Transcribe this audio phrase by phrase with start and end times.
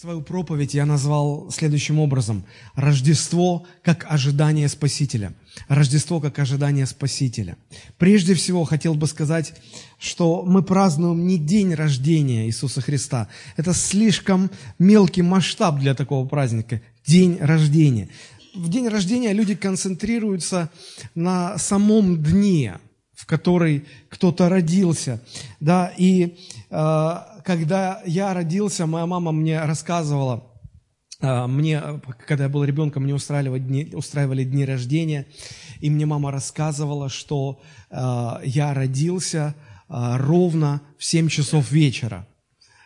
[0.00, 2.46] Свою проповедь я назвал следующим образом.
[2.74, 5.34] Рождество как ожидание Спасителя.
[5.68, 7.58] Рождество как ожидание Спасителя.
[7.98, 9.52] Прежде всего хотел бы сказать,
[9.98, 13.28] что мы празднуем не день рождения Иисуса Христа.
[13.58, 16.80] Это слишком мелкий масштаб для такого праздника.
[17.06, 18.08] День рождения.
[18.54, 20.70] В день рождения люди концентрируются
[21.14, 22.78] на самом дне,
[23.12, 25.22] в который кто-то родился.
[25.60, 26.38] Да, и
[26.70, 27.16] э,
[27.50, 30.44] когда я родился, моя мама мне рассказывала,
[31.20, 31.82] э, мне,
[32.28, 35.26] когда я был ребенком, мне устраивали дни, устраивали дни рождения,
[35.80, 37.60] и мне мама рассказывала, что
[37.90, 39.56] э, я родился
[39.88, 42.24] э, ровно в 7 часов вечера.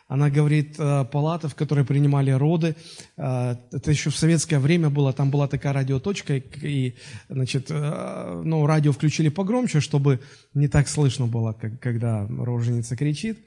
[0.07, 2.77] Она говорит, э, палата, в которой принимали роды,
[3.17, 6.95] э, это еще в советское время было, там была такая радиоточка, и,
[7.31, 10.21] значит, э, ну, радио включили погромче, чтобы
[10.53, 13.39] не так слышно было, как, когда роженица кричит.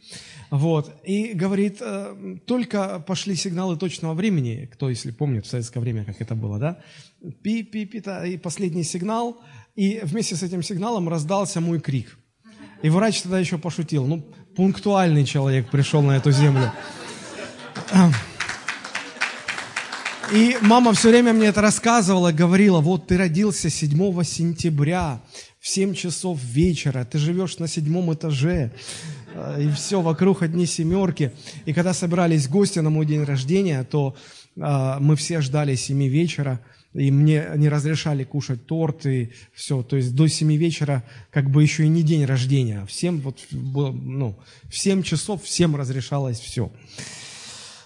[0.49, 0.91] Вот.
[1.03, 1.79] И говорит,
[2.45, 6.79] только пошли сигналы точного времени, кто, если помнит, в советское время, как это было, да?
[7.43, 9.37] Пи-пи-пи, и последний сигнал,
[9.75, 12.17] и вместе с этим сигналом раздался мой крик.
[12.83, 14.23] И врач тогда еще пошутил, ну,
[14.57, 16.71] пунктуальный человек пришел на эту землю.
[20.33, 25.21] И мама все время мне это рассказывала, говорила, вот ты родился 7 сентября
[25.61, 28.71] в 7 часов вечера, ты живешь на седьмом этаже,
[29.33, 31.31] э, и все, вокруг одни семерки.
[31.65, 34.15] И когда собирались гости на мой день рождения, то
[34.57, 36.59] э, мы все ждали 7 вечера,
[36.93, 41.61] и мне не разрешали кушать торт, и все, то есть до 7 вечера как бы
[41.61, 44.37] еще и не день рождения, всем вот, ну,
[44.69, 46.71] в 7 часов всем разрешалось все.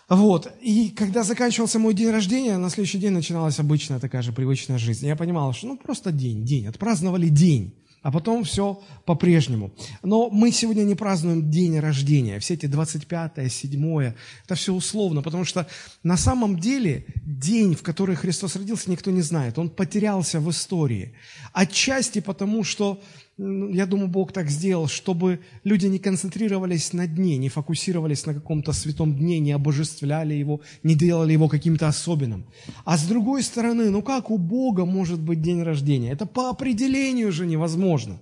[0.07, 4.77] Вот, и когда заканчивался мой день рождения, на следующий день начиналась обычная такая же привычная
[4.77, 5.07] жизнь.
[5.07, 9.71] Я понимал, что ну просто день, день, отпраздновали день а потом все по-прежнему.
[10.03, 14.13] Но мы сегодня не празднуем день рождения, все эти 25-е, 7
[14.45, 15.67] это все условно, потому что
[16.03, 21.13] на самом деле день, в который Христос родился, никто не знает, он потерялся в истории.
[21.53, 23.01] Отчасти потому, что
[23.41, 28.71] я думаю, Бог так сделал, чтобы люди не концентрировались на дне, не фокусировались на каком-то
[28.71, 32.45] святом дне, не обожествляли его, не делали его каким-то особенным.
[32.85, 36.11] А с другой стороны, ну как у Бога может быть день рождения?
[36.11, 38.21] Это по определению же невозможно.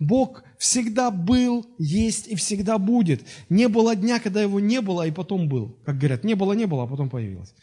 [0.00, 3.22] Бог всегда был, есть и всегда будет.
[3.48, 5.76] Не было дня, когда его не было, и потом был.
[5.84, 7.54] Как говорят, не было, не было, а потом появилось.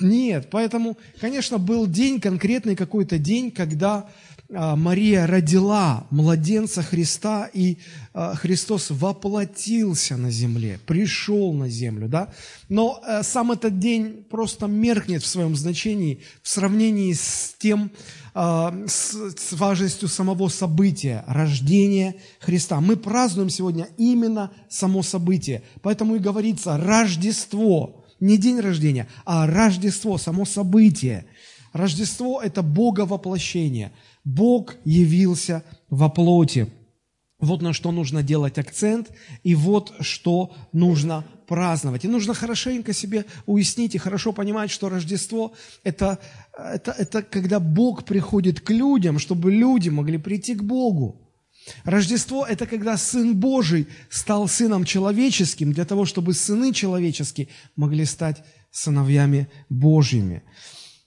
[0.00, 4.08] Нет, поэтому, конечно, был день, конкретный какой-то день, когда
[4.54, 7.78] Мария родила младенца Христа, и
[8.12, 12.28] а, Христос воплотился на земле, пришел на землю, да?
[12.68, 17.90] Но э, сам этот день просто меркнет в своем значении в сравнении с тем,
[18.34, 22.80] а, с важностью самого события, рождения Христа.
[22.80, 30.16] Мы празднуем сегодня именно само событие, поэтому и говорится Рождество, не день рождения, а Рождество,
[30.18, 31.26] само событие.
[31.72, 33.90] Рождество– это Бога воплощение–
[34.24, 36.66] Бог явился во плоти.
[37.38, 39.10] Вот на что нужно делать акцент,
[39.42, 42.04] и вот что нужно праздновать.
[42.04, 45.52] И нужно хорошенько себе уяснить и хорошо понимать, что Рождество
[45.82, 46.18] это,
[46.56, 51.20] это, это когда Бог приходит к людям, чтобы люди могли прийти к Богу.
[51.84, 58.42] Рождество– это когда Сын Божий стал Сыном человеческим, для того, чтобы сыны человеческие могли стать
[58.70, 60.42] сыновьями Божьими.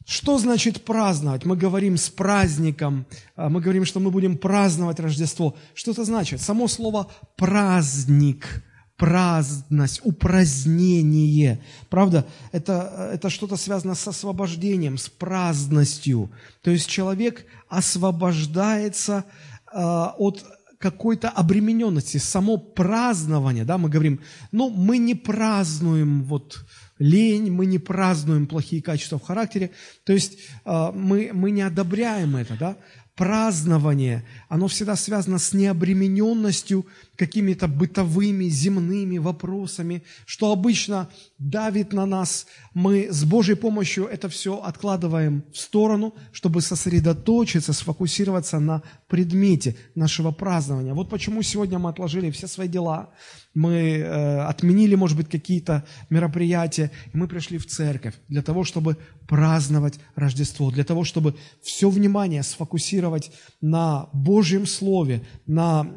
[0.07, 1.43] Что значит праздновать?
[1.43, 5.57] Мы говорим с праздником, а, мы говорим, что мы будем праздновать Рождество.
[5.73, 6.39] Что это значит?
[6.39, 8.63] Само слово «праздник»,
[8.95, 11.59] праздность, упразднение.
[11.89, 16.31] Правда, это, это что-то связано с освобождением, с праздностью.
[16.61, 19.25] То есть человек освобождается
[19.73, 20.45] э, от
[20.79, 22.17] какой-то обремененности.
[22.17, 24.21] Само празднование, да, мы говорим,
[24.53, 26.65] ну, мы не празднуем вот
[26.99, 29.71] лень, мы не празднуем плохие качества в характере,
[30.03, 32.77] то есть э, мы, мы не одобряем это, да?
[33.17, 36.85] празднование, оно всегда связано с необремененностью
[37.17, 42.45] какими-то бытовыми, земными вопросами, что обычно давит на нас.
[42.73, 50.31] Мы с Божьей помощью это все откладываем в сторону, чтобы сосредоточиться, сфокусироваться на предмете нашего
[50.31, 50.93] празднования.
[50.93, 53.09] Вот почему сегодня мы отложили все свои дела,
[53.57, 58.97] мы э, отменили, может быть, какие-то мероприятия, и мы пришли в церковь для того, чтобы
[59.27, 65.87] праздновать Рождество, для того, чтобы все внимание сфокусировать на Божьем Слове, на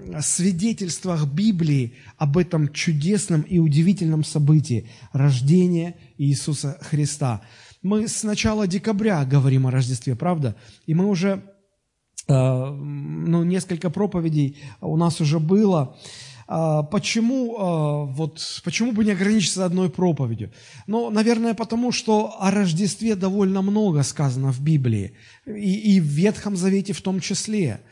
[1.11, 7.43] свидетельствах Библии об этом чудесном и удивительном событии– рождения Иисуса Христа.
[7.83, 10.55] Мы с начала декабря говорим о Рождестве, правда?
[10.87, 11.43] И мы уже,
[12.29, 15.97] э, ну, несколько проповедей у нас уже было.
[16.53, 20.51] А, почему, а, вот, почему бы не ограничиться одной проповедью?
[20.89, 25.13] Ну, наверное, потому что о Рождестве довольно много сказано в Библии,
[25.47, 27.83] и, и в Ветхом Завете в том числе.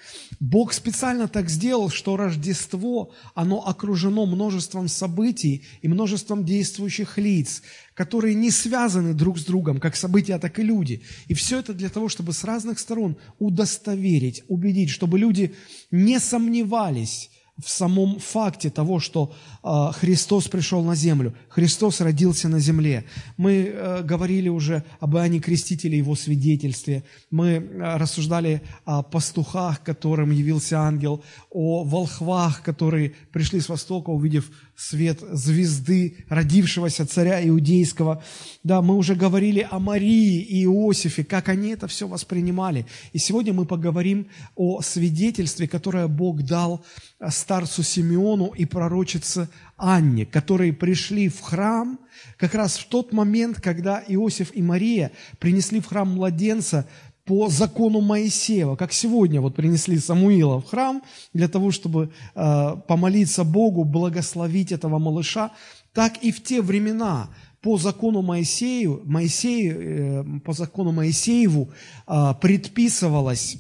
[0.41, 7.63] Бог специально так сделал, что Рождество, оно окружено множеством событий и множеством действующих лиц,
[7.95, 11.03] которые не связаны друг с другом, как события, так и люди.
[11.29, 15.55] И все это для того, чтобы с разных сторон удостоверить, убедить, чтобы люди
[15.93, 17.31] не сомневались,
[17.63, 19.33] в самом факте того, что
[19.63, 23.05] э, Христос пришел на землю, Христос родился на земле.
[23.37, 27.03] Мы э, говорили уже об Иоанне Крестителе, его свидетельстве.
[27.31, 34.51] Мы э, рассуждали о пастухах, которым явился ангел, о волхвах, которые пришли с востока, увидев
[34.79, 38.23] свет звезды родившегося царя иудейского.
[38.63, 42.87] Да, мы уже говорили о Марии и Иосифе, как они это все воспринимали.
[43.13, 46.85] И сегодня мы поговорим о свидетельстве, которое Бог дал
[47.29, 51.99] старцу Симеону и пророчице Анне, которые пришли в храм
[52.37, 55.11] как раз в тот момент, когда Иосиф и Мария
[55.41, 56.89] принесли в храм младенца
[57.29, 61.03] по закону Моисеева, как сегодня вот принесли Самуила в храм
[61.35, 65.51] для того, чтобы э, помолиться Богу, благословить этого малыша,
[65.93, 67.29] так и в те времена
[67.61, 71.69] по закону Моисею, Моисею, э, по закону Моисееву
[72.07, 73.59] э, предписывалось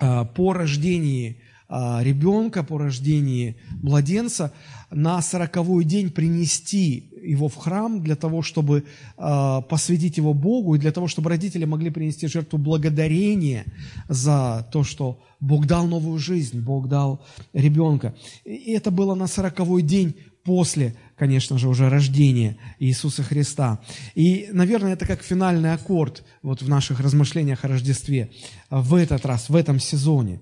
[0.00, 1.40] э, по рождении
[1.72, 4.52] а, ребенка по рождении младенца
[4.90, 8.84] на сороковой день принести его в храм для того, чтобы
[9.16, 13.64] э, посвятить его Богу и для того, чтобы родители могли принести жертву благодарения
[14.08, 17.20] за то, что Бог дал новую жизнь, Бог дал
[17.52, 18.14] ребенка.
[18.44, 20.14] И это было на сороковой день
[20.44, 23.78] после, конечно же, уже рождения Иисуса Христа.
[24.14, 28.30] И, наверное, это как финальный аккорд вот в наших размышлениях о Рождестве
[28.70, 30.40] в этот раз, в этом сезоне.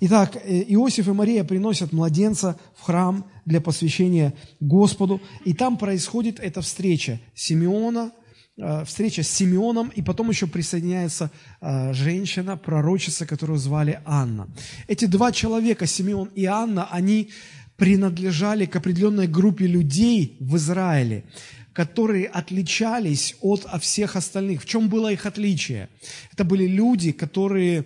[0.00, 6.40] Итак, э, Иосиф и Мария приносят младенца в храм для посвящения Господу, и там происходит
[6.40, 8.12] эта встреча Симеона,
[8.58, 11.30] э, встреча с Симеоном, и потом еще присоединяется
[11.62, 14.46] э, женщина, пророчица, которую звали Анна.
[14.88, 17.30] Эти два человека, Симеон и Анна, они
[17.78, 21.24] принадлежали к определенной группе людей в Израиле,
[21.72, 24.62] которые отличались от всех остальных.
[24.62, 25.88] В чем было их отличие?
[26.32, 27.84] Это были люди, которые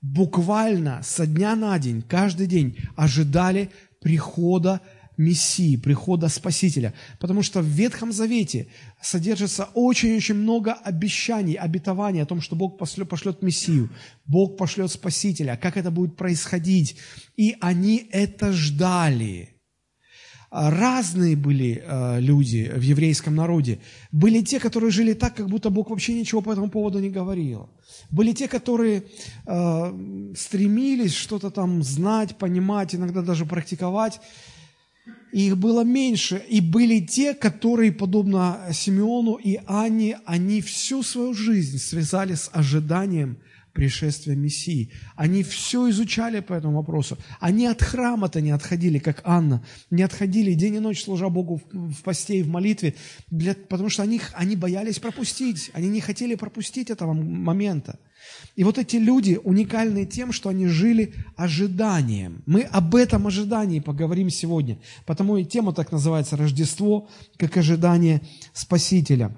[0.00, 3.70] буквально со дня на день, каждый день ожидали
[4.00, 4.80] прихода
[5.16, 6.94] Мессии, прихода Спасителя.
[7.18, 8.66] Потому что в Ветхом Завете
[9.00, 13.90] содержится очень-очень много обещаний, обетований о том, что Бог пошлет, пошлет Мессию,
[14.26, 16.96] Бог пошлет Спасителя, как это будет происходить.
[17.36, 19.50] И они это ждали–
[20.54, 23.80] разные были э, люди в еврейском народе.
[24.12, 27.68] Были те, которые жили так, как будто Бог вообще ничего по этому поводу не говорил.
[28.10, 29.02] Были те, которые
[29.46, 34.20] э, стремились что-то там знать, понимать, иногда даже практиковать.
[35.32, 36.42] Их было меньше.
[36.48, 43.38] И были те, которые, подобно Симеону и Анне, они всю свою жизнь связали с ожиданием
[43.74, 44.92] пришествия Мессии.
[45.16, 47.18] Они все изучали по этому вопросу.
[47.40, 52.02] Они от храма-то не отходили, как Анна, не отходили день и ночь, служа Богу в
[52.02, 52.94] посте и в молитве,
[53.30, 57.98] для, потому что они, они боялись пропустить, они не хотели пропустить этого момента.
[58.56, 62.42] И вот эти люди уникальны тем, что они жили ожиданием.
[62.46, 64.78] Мы об этом ожидании поговорим сегодня.
[65.06, 68.22] Потому и тема так называется «Рождество как ожидание
[68.52, 69.36] Спасителя».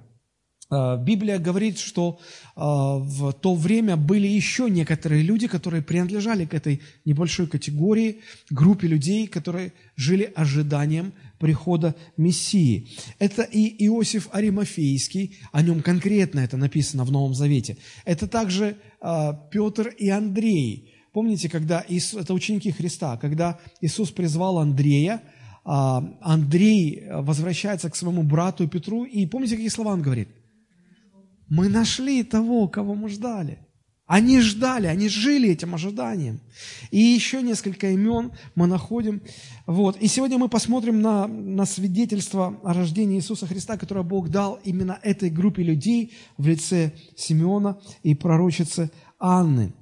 [0.71, 2.19] Э, Библия говорит, что
[2.57, 8.88] э, в то время были еще некоторые люди, которые принадлежали к этой небольшой категории, группе
[8.88, 12.88] людей, которые жили ожиданием прихода Мессии.
[13.19, 17.76] Это и Иосиф Аримофейский, о нем конкретно это написано в Новом Завете.
[18.05, 20.95] Это также э, Петр и Андрей.
[21.12, 25.23] Помните, когда Иисус, это ученики Христа, когда Иисус призвал Андрея,
[25.64, 30.28] Андрей возвращается к своему брату Петру, и помните, какие слова он говорит–
[31.49, 33.59] мы нашли того, кого мы ждали.
[34.07, 36.41] Они ждали, они жили этим ожиданием.
[36.93, 39.21] И еще несколько имен мы находим.
[39.67, 39.97] Вот.
[39.97, 45.01] И сегодня мы посмотрим на, на свидетельство о рождении Иисуса Христа, которое Бог дал именно
[45.03, 49.75] этой группе людей в лице Симеона и пророчицы Анны.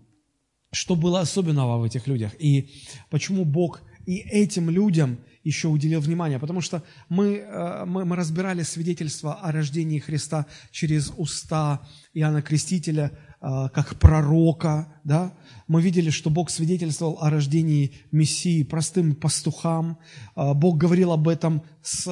[0.73, 2.33] Что было особенного в этих людях?
[2.38, 2.71] И
[3.11, 8.62] почему Бог и этим людям– еще уделил внимание, потому что мы, э, мы, мы разбирали
[8.62, 13.12] свидетельство о рождении Христа через уста Иоанна Крестителя,
[13.74, 15.34] как пророка, да,
[15.68, 19.98] мы видели, что Бог свидетельствовал о рождении Мессии простым пастухам,
[20.34, 22.08] э, Бог говорил об этом с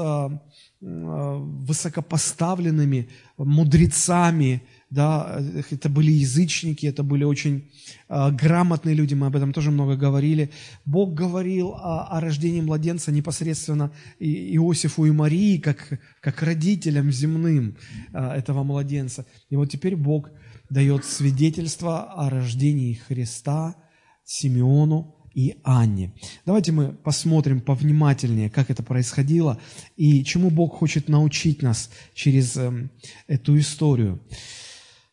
[0.85, 3.09] высокопоставленными
[3.39, 7.71] мудрецами, да, это были язычники, это были очень
[8.09, 10.51] грамотные люди, мы об этом тоже много говорили.
[10.85, 17.77] Бог говорил о, о рождении младенца непосредственно Иосифу и Марии, как, как родителям земным
[18.13, 19.25] этого младенца.
[19.51, 20.31] И вот теперь Бог
[20.73, 23.77] дает свидетельство о рождении Христа
[24.25, 26.13] Симеону, и Анне.
[26.45, 29.59] Давайте мы посмотрим повнимательнее, как это происходило
[29.97, 32.91] и чему Бог хочет научить нас через э,
[33.29, 34.21] эту историю.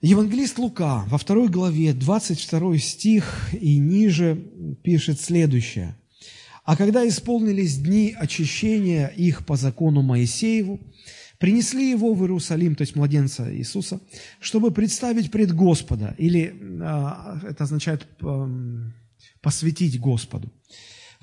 [0.01, 4.35] Евангелист Лука во второй главе, 22 стих и ниже
[4.83, 5.95] пишет следующее.
[6.65, 10.81] «А когда исполнились дни очищения их по закону Моисееву,
[11.39, 13.99] принесли его в Иерусалим, то есть младенца Иисуса,
[14.39, 18.93] чтобы представить пред Господа, или а, это означает эм,
[19.41, 20.51] посвятить Господу.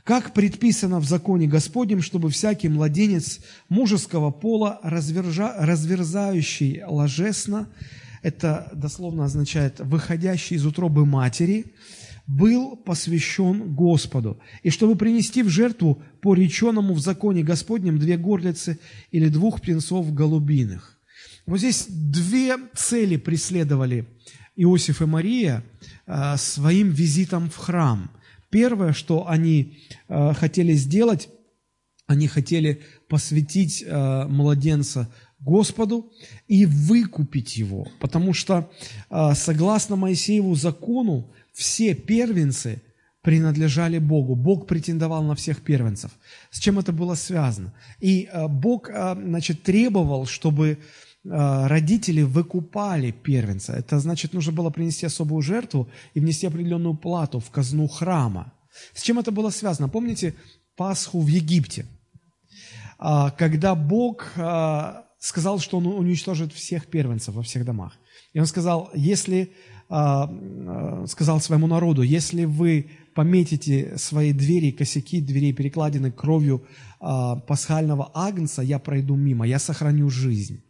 [0.05, 7.69] Как предписано в законе Господнем, чтобы всякий младенец мужеского пола, разверза, разверзающий ложесно,
[8.23, 11.75] это дословно означает выходящий из утробы матери,
[12.27, 18.79] был посвящен Господу, и чтобы принести в жертву по реченому в законе Господнем две горлицы
[19.13, 20.99] или двух птенцов голубиных.
[21.47, 24.09] Вот здесь две цели преследовали
[24.57, 25.63] Иосиф и Мария
[26.07, 28.11] э, своим визитом в храм.
[28.51, 29.79] Первое, что они
[30.09, 31.29] э, хотели сделать,
[32.09, 36.11] они хотели посвятить э, младенца Господу
[36.49, 38.73] и выкупить его, потому что
[39.35, 42.83] согласно Моисееву закону все первенцы
[43.23, 44.37] принадлежали Богу.
[44.37, 46.11] Бог претендовал на всех первенцев.
[46.51, 47.73] С чем это было связано?
[47.99, 50.79] И Бог значит, требовал, чтобы
[51.29, 53.73] Э, родители выкупали первенца.
[53.73, 58.53] Это значит, нужно было принести особую жертву и внести определенную плату в казну храма.
[58.95, 59.89] С чем это было связано?
[59.89, 60.35] Помните
[60.77, 61.87] Пасху в Египте?
[62.99, 64.33] А, когда Бог
[65.19, 67.95] сказал, что Он уничтожит всех первенцев во всех домах.
[68.33, 69.53] И Он сказал, если,
[69.89, 76.67] сказал своему народу, если вы пометите свои двери, косяки дверей перекладины кровью
[76.99, 80.63] пасхального агнца, я пройду мимо, я сохраню жизнь.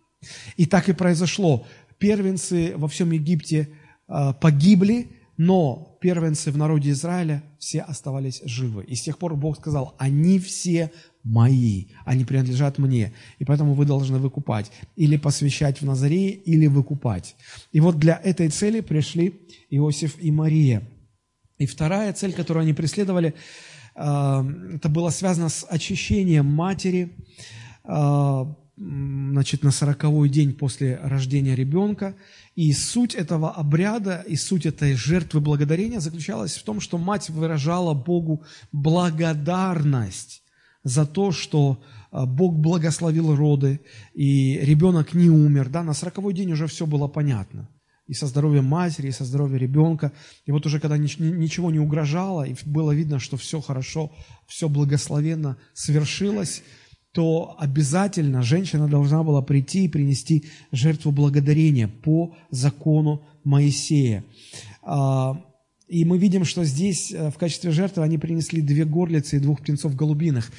[0.57, 1.67] И так и произошло.
[1.99, 3.69] Первенцы во всем Египте
[4.09, 8.85] э, погибли, но первенцы в народе Израиля все оставались живы.
[8.85, 10.91] И с тех пор Бог сказал, они все
[11.23, 14.71] мои, они принадлежат мне, и поэтому вы должны выкупать.
[14.95, 17.37] Или посвящать в Назарее, или выкупать.
[17.73, 19.41] И вот для этой цели пришли
[19.71, 20.89] Иосиф и Мария.
[21.59, 23.35] И вторая цель, которую они преследовали,
[23.95, 27.17] э, это было связано с очищением матери,
[27.85, 28.45] э,
[28.77, 32.15] значит, на сороковой день после рождения ребенка.
[32.55, 37.95] И суть этого обряда, и суть этой жертвы благодарения заключалась в том, что мать выражала
[37.95, 38.43] Богу
[38.73, 40.43] благодарность
[40.85, 43.81] за то, что а, Бог благословил роды,
[44.15, 45.69] и ребенок не умер.
[45.69, 47.69] Да, на сороковой день уже все было понятно.
[48.07, 50.13] И со здоровьем матери, и со здоровьем ребенка.
[50.45, 54.13] И вот уже когда ничего не угрожало, и было видно, что все хорошо,
[54.47, 56.63] все благословенно свершилось,
[57.17, 64.23] то обязательно женщина должна была прийти и принести жертву благодарения по закону Моисея.
[64.83, 65.43] А,
[65.89, 69.63] и мы видим, что здесь э, в качестве жертвы они принесли две горлицы и двух
[69.63, 70.53] птенцов голубиных.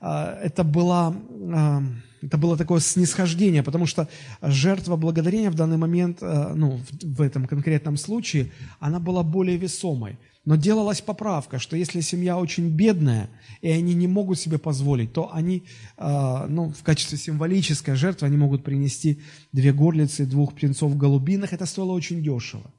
[0.00, 1.14] А, это, было,
[1.52, 1.82] а,
[2.22, 4.08] это было такое снисхождение, потому что
[4.42, 10.18] жертва благодарения в данный момент, э, ну, в этом конкретном случае, она была более весомой–
[10.46, 13.28] но делалась поправка, что если семья очень бедная,
[13.60, 15.64] и они не могут себе позволить, то они
[15.98, 19.20] ну, в качестве символической жертвы они могут принести
[19.52, 21.52] две горлицы, двух птенцов голубиных.
[21.52, 22.72] Это стоило очень дешево.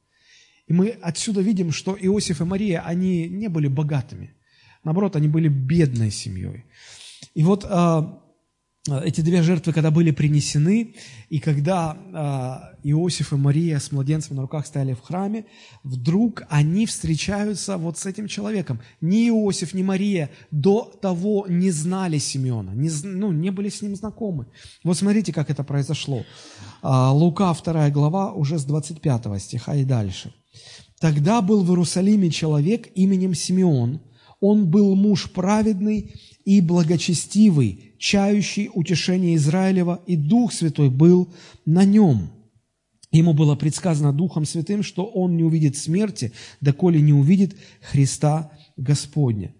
[0.68, 4.34] И мы отсюда видим, что Иосиф и Мария, они не были богатыми.
[4.84, 6.66] Наоборот, они были бедной семьей.
[7.34, 7.66] И вот
[8.90, 10.96] Э, эти две жертвы, когда были принесены,
[11.30, 15.46] и когда э, Иосиф и Мария с младенцем на руках стояли в храме,
[15.84, 18.80] вдруг они встречаются вот с этим человеком.
[19.00, 23.96] Ни Иосиф, ни Мария до того не знали Симеона, не, ну, не были с ним
[23.96, 24.48] знакомы.
[24.84, 26.24] Вот смотрите, как это произошло.
[26.82, 30.34] Э, Лука, 2 глава, уже с 25 стиха и дальше.
[31.00, 34.02] «Тогда был в Иерусалиме человек именем Симеон.
[34.42, 41.34] Он был муж праведный и благочестивый, чающий утешение Израилева, и Дух Святой был
[41.66, 42.32] на нем.
[43.12, 49.54] Ему было предсказано Духом Святым, что он не увидит смерти, доколе не увидит Христа Господня.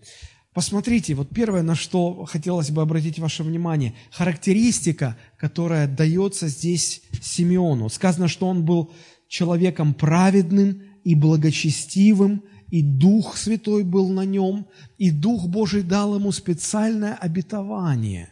[0.54, 7.88] Посмотрите, вот первое, на что хотелось бы обратить ваше внимание, характеристика, которая дается здесь Симеону.
[7.88, 8.92] Сказано, что он был
[9.28, 14.66] человеком праведным и благочестивым, и Дух Святой был на нем,
[14.98, 18.32] и Дух Божий дал ему специальное обетование.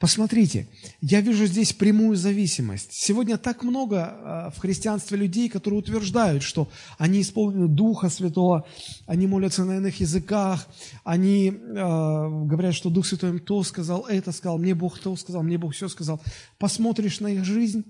[0.00, 0.66] Посмотрите,
[1.00, 2.92] я вижу здесь прямую зависимость.
[2.92, 6.68] Сегодня так много а, в христианстве людей, которые утверждают, что
[6.98, 8.66] они исполнены Духа Святого,
[9.06, 10.66] они молятся на иных языках,
[11.04, 15.42] они э, говорят, что Дух Святой им то сказал, это сказал, мне Бог то сказал,
[15.42, 16.20] мне Бог все сказал.
[16.58, 17.84] Посмотришь на их жизнь,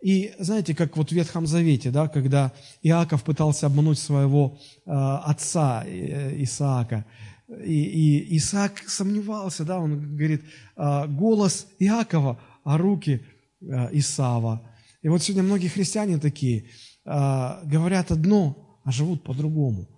[0.00, 2.52] и знаете, как вот в Ветхом Завете, да, когда
[2.82, 7.04] Иаков пытался обмануть своего э, отца э, Исаака,
[7.48, 10.42] и, и Исаак сомневался, да, он говорит,
[10.76, 13.22] «А, голос Иакова, а руки
[13.62, 14.62] а, Исава.
[15.02, 16.66] И вот сегодня многие христиане такие,
[17.06, 19.88] а, говорят одно, а живут по-другому.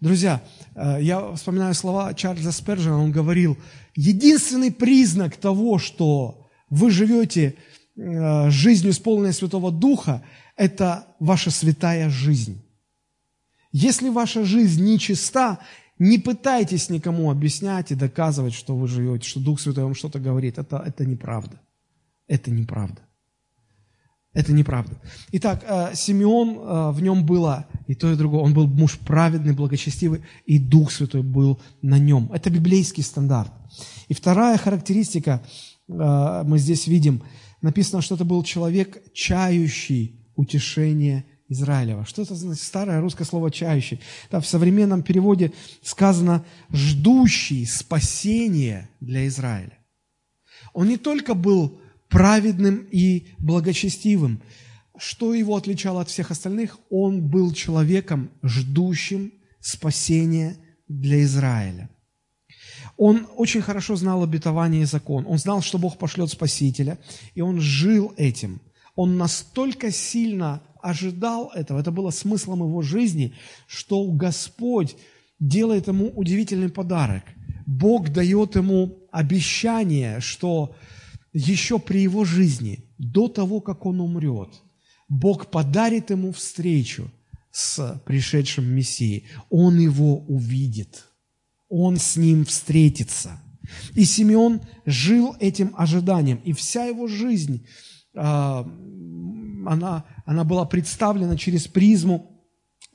[0.00, 0.42] Друзья,
[0.74, 3.56] я вспоминаю слова Чарльза Спержина, он говорил,
[3.94, 7.54] единственный признак того, что вы живете
[7.96, 10.22] жизнью, исполненной Святого Духа,
[10.56, 12.62] это ваша святая жизнь.
[13.72, 15.58] Если ваша жизнь нечиста,
[15.98, 20.58] не пытайтесь никому объяснять и доказывать, что вы живете, что Дух Святой вам что-то говорит.
[20.58, 21.60] Это, это неправда.
[22.26, 23.00] Это неправда.
[24.32, 24.96] Это неправда.
[25.30, 28.42] Итак, э, Симеон, э, в нем было и то, и другое.
[28.42, 32.30] Он был муж праведный, благочестивый, и Дух Святой был на нем.
[32.32, 33.52] Это библейский стандарт.
[34.08, 35.40] И вторая характеристика,
[35.88, 37.22] э, мы здесь видим,
[37.64, 42.04] написано, что это был человек, чающий утешение Израилева.
[42.04, 44.00] Что это значит старое русское слово «чающий»?
[44.30, 45.50] Да, в современном переводе
[45.82, 49.78] сказано «ждущий спасения для Израиля».
[50.74, 51.80] Он не только был
[52.10, 54.42] праведным и благочестивым.
[54.98, 56.78] Что его отличало от всех остальных?
[56.90, 60.56] Он был человеком, ждущим спасения
[60.86, 61.88] для Израиля.
[62.96, 65.24] Он очень хорошо знал обетование и закон.
[65.26, 66.98] Он знал, что Бог пошлет Спасителя,
[67.34, 68.60] и он жил этим.
[68.94, 73.34] Он настолько сильно ожидал этого, это было смыслом его жизни,
[73.66, 74.96] что Господь
[75.40, 77.24] делает ему удивительный подарок.
[77.66, 80.76] Бог дает ему обещание, что
[81.32, 84.50] еще при его жизни, до того, как он умрет,
[85.08, 87.10] Бог подарит ему встречу
[87.50, 89.26] с пришедшим Мессией.
[89.50, 91.04] Он его увидит,
[91.74, 93.40] он с ним встретится.
[93.94, 97.66] И Симеон жил этим ожиданием, и вся его жизнь
[98.14, 98.60] а,
[99.66, 102.30] она, она была представлена через призму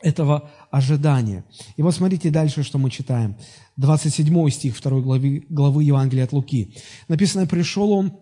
[0.01, 1.43] этого ожидания.
[1.75, 3.35] И вот смотрите дальше, что мы читаем.
[3.75, 6.73] 27 стих 2 главы, главы Евангелия от Луки.
[7.09, 8.13] Написано, «Пришел он,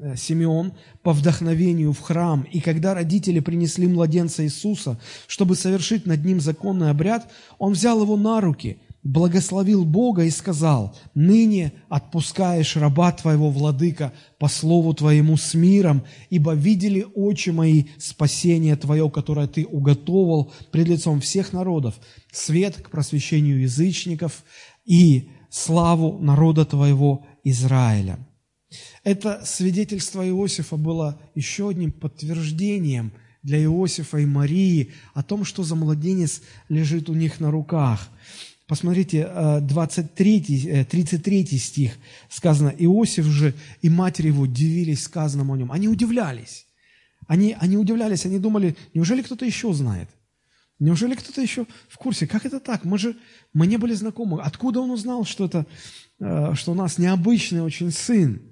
[0.00, 6.24] э, Симеон, по вдохновению в храм, и когда родители принесли младенца Иисуса, чтобы совершить над
[6.24, 13.12] ним законный обряд, он взял его на руки– благословил Бога и сказал, «Ныне отпускаешь раба
[13.12, 19.64] твоего, владыка, по слову твоему с миром, ибо видели очи мои спасение твое, которое ты
[19.64, 21.94] уготовал пред лицом всех народов,
[22.32, 24.44] свет к просвещению язычников
[24.84, 28.18] и славу народа твоего Израиля».
[29.04, 33.12] Это свидетельство Иосифа было еще одним подтверждением
[33.44, 38.10] для Иосифа и Марии о том, что за младенец лежит у них на руках.
[38.66, 39.30] Посмотрите,
[39.62, 41.92] 23, 33 э, стих
[42.28, 45.70] сказано, Иосиф же и матерь его удивились сказанному о нем.
[45.70, 46.66] Они удивлялись.
[47.28, 50.08] Они, они удивлялись, они думали, неужели кто-то еще знает?
[50.78, 52.26] Неужели кто-то еще в курсе?
[52.26, 52.84] Как это так?
[52.84, 53.16] Мы же,
[53.52, 54.42] мы не были знакомы.
[54.42, 55.66] Откуда он узнал, что это,
[56.18, 58.42] э, что у нас необычный очень сын?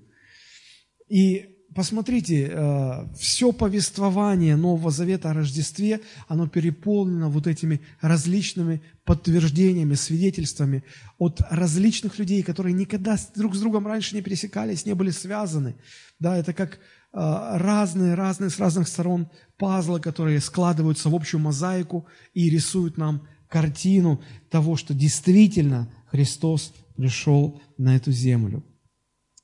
[1.09, 9.95] И посмотрите, э, все повествование Нового Завета о Рождестве, оно переполнено вот этими различными подтверждениями,
[9.95, 10.85] свидетельствами
[11.19, 15.77] от различных людей, которые никогда друг с другом раньше не пересекались, не были связаны.
[16.19, 16.79] Да, это как
[17.13, 24.23] разные-разные э, с разных сторон пазлы, которые складываются в общую мозаику и рисуют нам картину
[24.51, 28.65] того, что действительно Христос пришел на эту землю.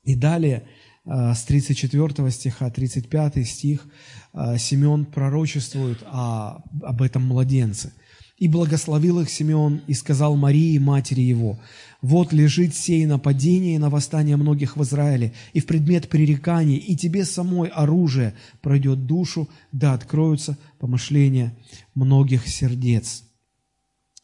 [0.03, 0.67] И далее–
[1.05, 3.87] с 34 стиха, 35 стих,
[4.33, 7.93] э, Симеон пророчествует о, об этом младенце.
[8.37, 11.59] «И благословил их Симеон, и сказал Марии, матери его,
[12.01, 16.95] «Вот лежит сей нападение и на восстание многих в Израиле, и в предмет пререканий, и
[16.95, 21.55] тебе самой оружие пройдет душу, да откроются помышления
[21.95, 23.23] многих сердец».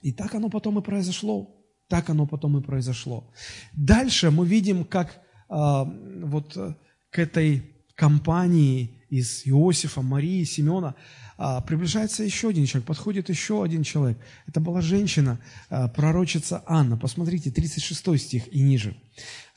[0.01, 1.55] И так оно потом и произошло.
[1.87, 3.31] Так оно потом и произошло.
[3.73, 6.75] Дальше мы видим, как а, вот э,
[7.09, 7.63] к этой
[7.95, 10.95] компании из Иосифа, Марии, Семена
[11.37, 14.17] а, приближается еще один человек, подходит еще один человек.
[14.47, 16.97] Это была женщина, а, пророчица Анна.
[16.97, 18.97] Посмотрите, 36 стих и ниже.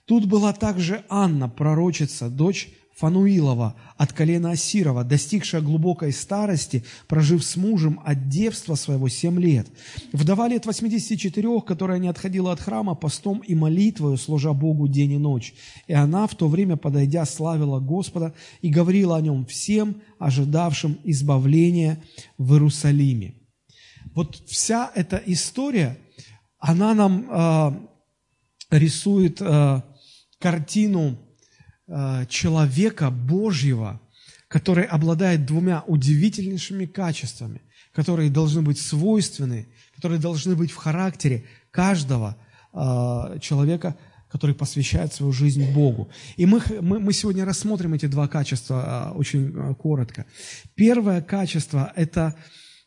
[0.05, 2.68] Тут была также Анна, пророчица, дочь
[3.01, 9.67] Фануилова от колена Асирова, достигшая глубокой старости, прожив с мужем от девства своего семь лет.
[10.13, 15.19] Вдова лет 84, которая не отходила от храма постом и молитвою, служа Богу день и
[15.19, 15.55] ночь.
[15.87, 22.03] И она в то время, подойдя, славила Господа и говорила о нем всем, ожидавшим избавления
[22.37, 23.35] в Иерусалиме.
[24.15, 25.97] Вот вся эта история,
[26.59, 29.81] она нам э, рисует э,
[30.39, 31.17] картину
[32.29, 34.00] человека Божьего,
[34.48, 42.37] который обладает двумя удивительнейшими качествами, которые должны быть свойственны, которые должны быть в характере каждого
[42.72, 43.96] э, человека,
[44.29, 46.11] который посвящает свою жизнь Богу.
[46.37, 50.26] И мы, мы, мы сегодня рассмотрим эти два качества э, очень коротко.
[50.74, 52.35] Первое качество– это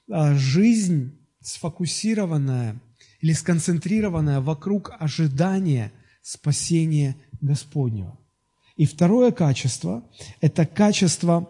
[0.08, 2.82] жизнь сфокусированная
[3.22, 8.18] или сконцентрированная вокруг ожидания спасения Господнего.
[8.76, 10.04] И второе качество–
[10.42, 11.50] это качество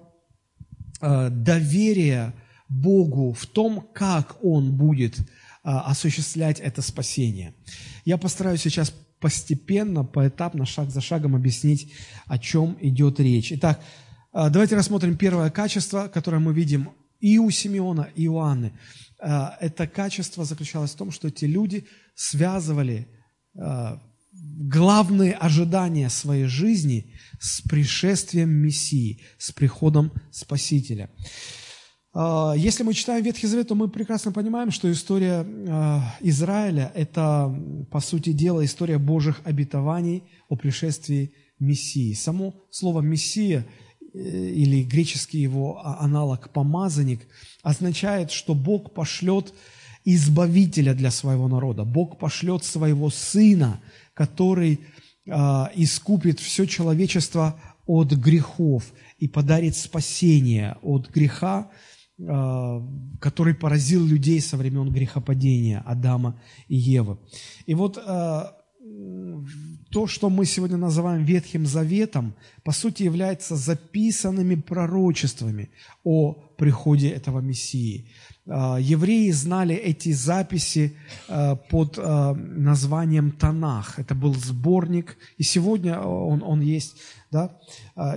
[1.02, 2.34] э, доверия
[2.68, 5.24] Богу в том, как Он будет э,
[5.64, 7.54] осуществлять это спасение.
[8.04, 11.94] Я постараюсь сейчас постепенно, поэтапно, шаг за шагом объяснить,
[12.26, 13.54] о чем идет речь.
[13.54, 13.80] Итак,
[14.34, 18.74] э, давайте рассмотрим первое качество, которое мы видим и у Симеона, и у Анны.
[19.18, 23.08] Это качество заключалось в том, что эти люди связывали
[24.34, 31.10] главные ожидания своей жизни с пришествием Мессии, с приходом Спасителя.
[32.14, 37.54] А, если мы читаем Ветхий Завет, то мы прекрасно понимаем, что история а, Израиля– это,
[37.92, 42.14] по сути дела, история Божьих обетований о пришествии Мессии.
[42.14, 43.66] Само слово «Мессия»
[44.14, 47.22] э, или греческий его аналог «помазанник»
[47.64, 49.54] означает, что Бог пошлет
[50.06, 51.86] избавителя для своего народа.
[51.86, 53.80] Бог пошлет своего сына,
[54.14, 54.80] который
[55.30, 61.70] а, искупит все человечество от грехов и подарит спасение от греха,
[62.22, 62.82] а,
[63.20, 67.18] который поразил людей со времен грехопадения Адама и Евы.
[67.66, 68.58] И вот а,
[69.94, 75.70] то, что мы сегодня называем Ветхим Заветом, по сути является записанными пророчествами
[76.04, 78.10] о приходе этого Мессии.
[78.48, 80.98] А, евреи знали эти записи
[81.30, 84.00] а, под а, названием Танах.
[84.00, 86.98] Это был сборник, и сегодня он, он есть,
[87.32, 87.52] да,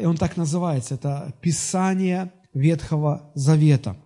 [0.01, 0.95] и он так называется.
[0.95, 3.97] Это Писание Ветхого Завета–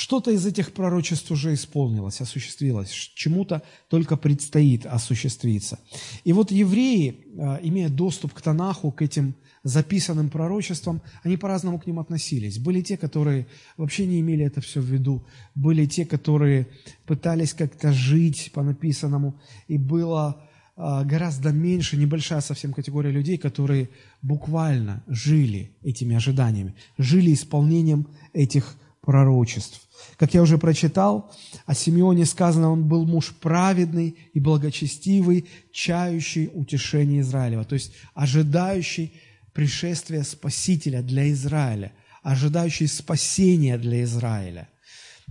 [0.00, 5.78] что-то из этих пророчеств уже исполнилось, осуществилось, чему-то только предстоит осуществиться.
[6.24, 11.86] И вот евреи, а, имея доступ к Танаху, к этим записанным пророчествам, они по-разному к
[11.86, 12.58] ним относились.
[12.58, 15.22] Были те, которые вообще не имели это все в виду,
[15.54, 16.66] были те, которые
[17.04, 20.42] пытались как-то жить по написанному, и было
[20.76, 23.90] а, гораздо меньше, небольшая совсем категория людей, которые
[24.22, 29.89] буквально жили этими ожиданиями, жили исполнением этих пророчеств.
[30.16, 31.32] Как я уже прочитал,
[31.66, 39.12] о Симеоне сказано, он был муж праведный и благочестивый, чающий утешение Израилева, то есть ожидающий
[39.52, 44.68] пришествия Спасителя для Израиля, ожидающий спасения для Израиля.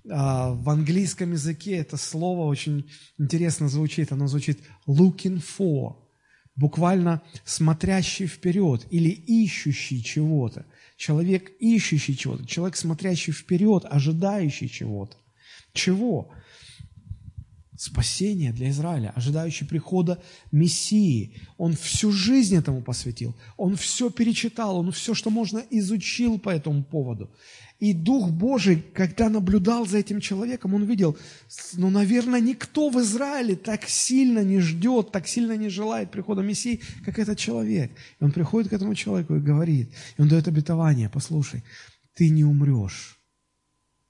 [0.10, 5.96] А, в английском языке это слово очень интересно звучит, оно звучит looking for,
[6.56, 10.66] буквально смотрящий вперед или ищущий чего-то
[11.00, 15.16] человек, ищущий чего-то, человек, смотрящий вперед, ожидающий чего-то.
[15.72, 16.30] Чего?
[17.80, 21.32] Спасение для Израиля, ожидающий прихода Мессии.
[21.58, 23.34] Он всю жизнь этому посвятил.
[23.56, 27.32] Он все перечитал, он все, что можно, изучил по этому поводу.
[27.80, 31.18] И Дух Божий, когда наблюдал за этим человеком, он видел,
[31.76, 36.82] ну, наверное, никто в Израиле так сильно не ждет, так сильно не желает прихода Мессии,
[37.06, 37.94] как этот человек.
[38.20, 41.64] И он приходит к этому человеку и говорит, и он дает обетование, послушай,
[42.14, 43.18] ты не умрешь,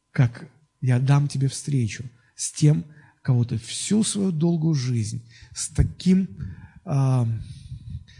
[0.09, 0.49] как
[0.81, 2.03] я дам тебе встречу
[2.35, 2.83] с тем,
[3.21, 6.27] кого ты всю свою долгую жизнь с таким...
[6.85, 7.25] Э,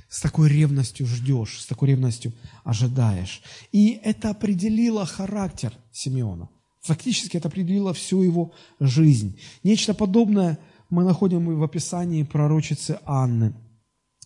[0.10, 2.34] с такой ревностью ждешь, с такой ревностью
[2.64, 3.44] ожидаешь.
[3.72, 6.50] И это определило характер Симеона.
[6.82, 9.40] Фактически это определило всю его жизнь.
[9.64, 10.58] Нечто подобное
[10.90, 13.54] мы находим и в описании пророчицы Анны.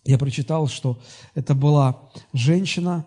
[0.04, 1.00] Я прочитал, что
[1.34, 3.06] это была женщина,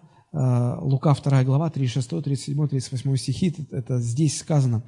[0.82, 4.84] Лука 2 глава, 36, 37, 38 стихи, это здесь сказано,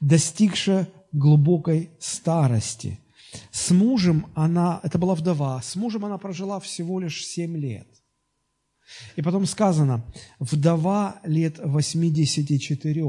[0.00, 2.98] достигшая глубокой старости–
[3.50, 7.86] с мужем она, это была вдова, с мужем она прожила всего лишь семь лет.
[9.16, 10.04] И потом сказано,
[10.40, 13.04] вдова лет 84.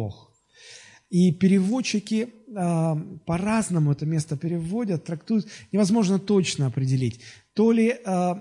[1.11, 2.95] И переводчики э,
[3.25, 7.19] по-разному это место переводят, трактуют, невозможно точно определить.
[7.53, 8.35] То ли э,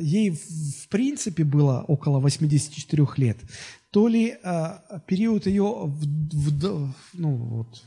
[0.00, 3.38] ей в принципе было около 84 лет,
[3.92, 7.84] то ли э, период ее в, в, ну, вот,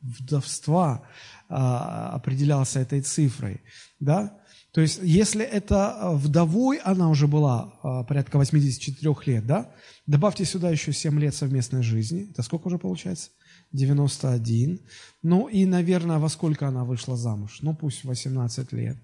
[0.00, 1.02] вдовства
[1.48, 3.60] определялся этой цифрой.
[3.98, 4.38] Да?
[4.72, 9.70] То есть, если это вдовой она уже была порядка 84 лет, да,
[10.06, 13.30] добавьте сюда еще 7 лет совместной жизни, это сколько уже получается?
[13.72, 14.80] 91.
[15.22, 17.58] Ну и, наверное, во сколько она вышла замуж?
[17.62, 18.96] Ну, пусть 18 лет.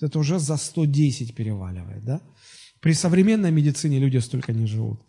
[0.00, 2.20] Это уже за 110 переваливает, да?
[2.80, 5.00] При современной медицине люди столько не живут.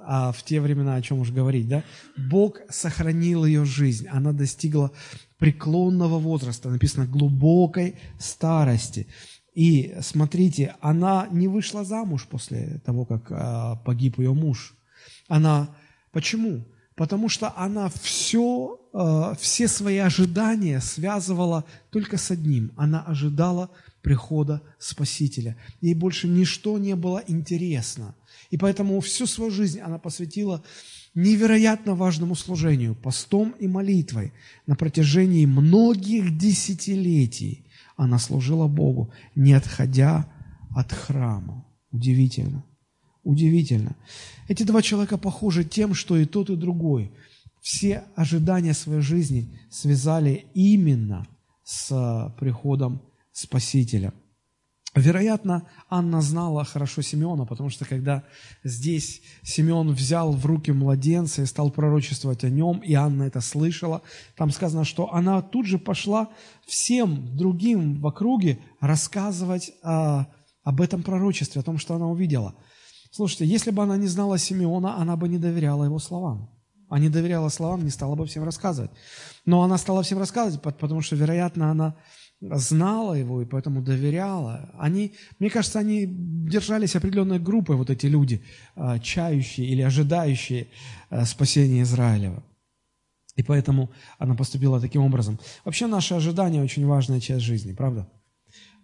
[0.00, 1.84] А в те времена, о чем уж говорить, да?
[2.16, 4.06] Бог сохранил ее жизнь.
[4.08, 4.90] Она достигла
[5.38, 9.06] преклонного возраста, написано глубокой старости.
[9.54, 14.74] И смотрите, она не вышла замуж после того, как а, погиб ее муж.
[15.26, 15.76] Она
[16.12, 16.64] почему?
[16.98, 22.72] Потому что она все, э, все свои ожидания связывала только с одним.
[22.76, 23.70] Она ожидала
[24.02, 25.56] прихода Спасителя.
[25.80, 28.16] Ей больше ничто не было интересно.
[28.50, 30.64] И поэтому всю свою жизнь она посвятила
[31.14, 34.32] невероятно важному служению, постом и молитвой.
[34.66, 37.64] На протяжении многих десятилетий
[37.96, 40.26] она служила Богу, не отходя
[40.74, 41.64] от храма.
[41.92, 42.64] Удивительно.
[43.24, 43.96] Удивительно.
[44.48, 47.12] Эти два человека похожи тем, что и тот, и другой.
[47.60, 51.26] Все ожидания своей жизни связали именно
[51.64, 53.02] с приходом
[53.32, 54.12] Спасителя.
[54.94, 58.24] Вероятно, Анна знала хорошо Симеона, потому что когда
[58.64, 64.02] здесь Симеон взял в руки младенца и стал пророчествовать о нем, и Анна это слышала,
[64.36, 66.30] там сказано, что она тут же пошла
[66.66, 70.26] всем другим в округе рассказывать о,
[70.64, 72.54] об этом пророчестве, о том, что она увидела–
[73.10, 76.50] Слушайте, если бы она не знала Симеона, она бы не доверяла его словам.
[76.88, 78.90] А не доверяла словам, не стала бы всем рассказывать.
[79.44, 81.96] Но она стала всем рассказывать, потому что, вероятно, она
[82.40, 84.70] знала его и поэтому доверяла.
[84.78, 88.42] Они, мне кажется, они держались определенной группой, вот эти люди,
[88.76, 90.68] а, чающие или ожидающие
[91.10, 92.42] а, спасения Израилева.
[93.36, 95.38] И поэтому она поступила таким образом.
[95.64, 98.08] Вообще наши ожидания очень важная часть жизни, правда?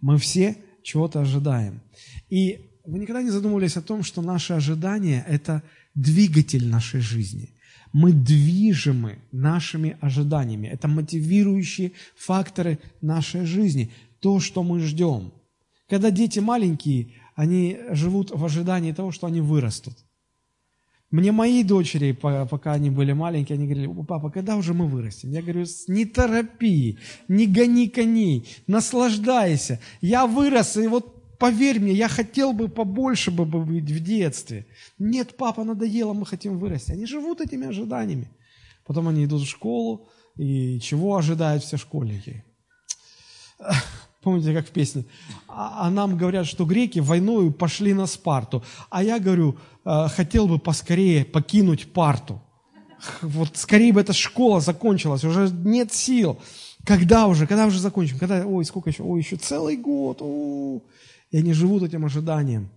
[0.01, 1.81] Мы все чего-то ожидаем.
[2.29, 5.63] И вы никогда не задумывались о том, что наши ожидания– это
[5.95, 7.49] двигатель нашей жизни.
[7.93, 10.67] Мы движимы нашими ожиданиями.
[10.67, 13.91] Это мотивирующие факторы нашей жизни.
[14.19, 15.31] То, что мы ждем.
[15.89, 19.93] Когда дети маленькие, они живут в ожидании того, что они вырастут.
[21.11, 25.31] Мне мои дочери, пока они были маленькие, они говорили, папа, когда уже мы вырастем?
[25.31, 26.97] Я говорю, не торопи,
[27.29, 29.79] не гони коней, наслаждайся.
[30.01, 34.65] Я вырос, и вот Поверь мне, я хотел бы побольше бы быть в детстве.
[34.99, 36.91] Нет, папа, надоело, мы хотим вырасти.
[36.91, 38.29] Они живут этими ожиданиями.
[38.85, 42.43] Потом они идут в школу, и чего ожидают все школьники?
[44.21, 45.05] Помните, как в песне?
[45.47, 48.63] А, а нам говорят, что греки войною пошли на Спарту.
[48.89, 52.41] А я говорю, «Э, хотел бы поскорее покинуть Парту.
[53.21, 56.39] Вот скорее бы эта школа закончилась, уже нет сил.
[56.85, 58.19] Когда уже, когда уже закончим?
[58.19, 59.03] Когда, ой, сколько еще?
[59.03, 60.21] Ой, еще целый год.
[60.21, 60.81] О-о-о.
[61.31, 62.69] И они живут этим ожиданием.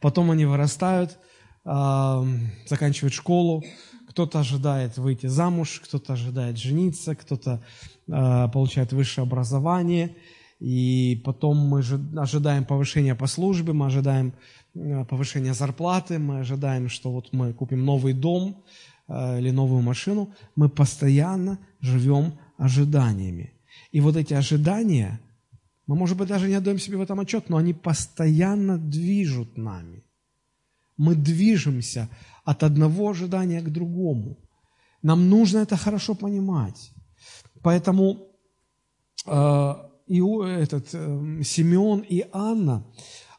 [0.00, 1.18] Потом они вырастают,
[1.64, 3.64] заканчивают школу,
[4.14, 7.64] кто-то ожидает выйти замуж, кто-то ожидает жениться, кто-то
[8.08, 10.14] а, получает высшее образование,
[10.60, 11.80] и потом мы
[12.16, 14.32] ожидаем повышения по службе, мы ожидаем
[14.76, 18.62] а, повышения зарплаты, мы ожидаем, что вот мы купим новый дом
[19.08, 20.32] а, или новую машину.
[20.54, 23.52] Мы постоянно живем ожиданиями.
[23.90, 25.20] И вот эти ожидания–
[25.86, 30.04] мы, может быть, даже не отдаем себе в этом отчет, но они постоянно движут нами.
[30.96, 32.08] Мы движемся
[32.44, 34.38] от одного ожидания к другому.
[35.02, 36.92] Нам нужно это хорошо понимать.
[37.62, 38.28] Поэтому
[39.26, 39.74] э,
[40.06, 42.86] и этот, э, Симеон и Анна,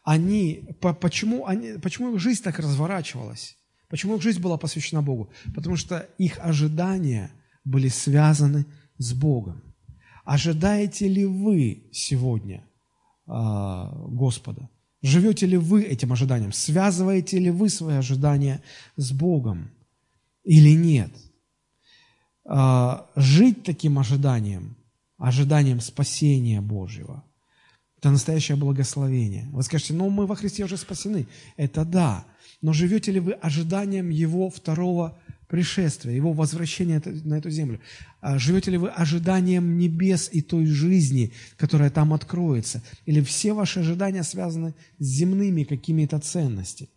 [0.03, 3.57] они, по, почему, они, почему их жизнь так разворачивалась?
[3.89, 5.31] Почему их жизнь была посвящена Богу?
[5.55, 7.31] Потому что их ожидания
[7.63, 8.65] были связаны
[8.97, 9.74] с Богом.
[10.25, 12.65] Ожидаете ли вы сегодня
[13.27, 14.69] а, Господа?
[15.03, 16.51] Живете ли вы этим ожиданием?
[16.51, 18.63] Связываете ли вы свои ожидания
[18.97, 19.69] с Богом
[20.43, 21.11] или нет?
[22.43, 24.75] А, жить таким ожиданием,
[25.17, 27.23] ожиданием спасения Божьего,
[27.99, 29.47] это настоящее благословение.
[29.51, 31.27] Вы скажете, ну мы во Христе уже спасены.
[31.55, 32.25] Это да.
[32.61, 37.79] Но живете ли вы ожиданием Его второго пришествия, Его возвращения на эту землю?
[38.21, 42.81] А живете ли вы ожиданием небес и той жизни, которая там откроется?
[43.05, 46.89] Или все ваши ожидания связаны с земными какими-то ценностями?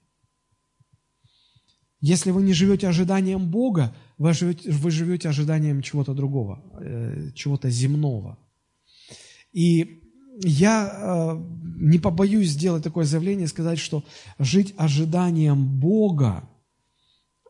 [2.00, 7.70] Если вы не живете ожиданием Бога, вы живете, вы живете ожиданием чего-то другого, э, чего-то
[7.70, 8.38] земного.
[9.52, 10.02] И
[10.44, 11.44] я э,
[11.80, 14.04] не побоюсь сделать такое заявление и сказать, что
[14.38, 16.48] жить ожиданием Бога–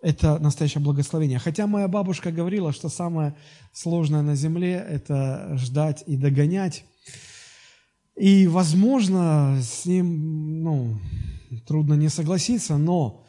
[0.03, 1.39] это настоящее благословение.
[1.39, 3.35] Хотя моя бабушка говорила, что самое
[3.73, 6.85] сложное на земле– это ждать и догонять.
[8.17, 11.01] И, возможно, с ним ну,
[11.67, 13.25] трудно не согласиться, но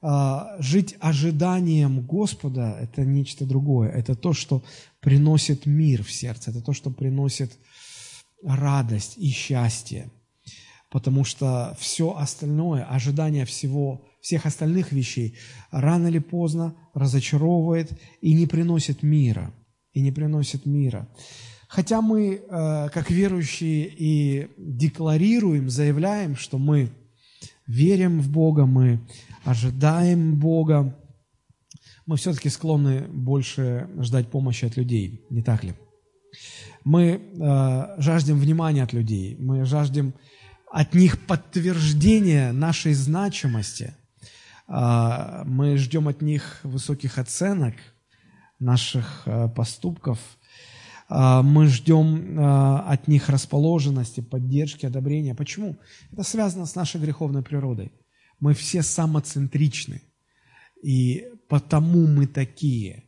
[0.00, 3.90] а, жить ожиданием Господа– это нечто другое.
[3.90, 4.62] Это то, что
[5.00, 7.56] приносит мир в сердце, это то, что приносит
[8.42, 10.10] радость и счастье.
[10.90, 15.36] Потому что все остальное, ожидание всего, всех остальных вещей,
[15.70, 19.52] рано или поздно разочаровывает и не приносит мира.
[19.92, 21.06] И не приносит мира.
[21.68, 26.88] Хотя мы, э, как верующие, и декларируем, заявляем, что мы
[27.66, 29.00] верим в Бога, мы
[29.44, 30.98] ожидаем Бога,
[32.06, 35.74] мы все-таки склонны больше ждать помощи от людей, не так ли?
[36.82, 40.14] Мы э, жаждем внимания от людей, мы жаждем
[40.72, 43.94] от них подтверждения нашей значимости,
[44.66, 47.74] мы ждем от них высоких оценок
[48.58, 50.18] наших э, поступков,
[51.08, 55.34] э, мы ждем э, от них расположенности, поддержки, одобрения.
[55.34, 55.76] Почему?
[56.12, 57.92] Это связано с нашей греховной природой.
[58.40, 60.02] Мы все самоцентричны,
[60.82, 63.04] и потому мы такие.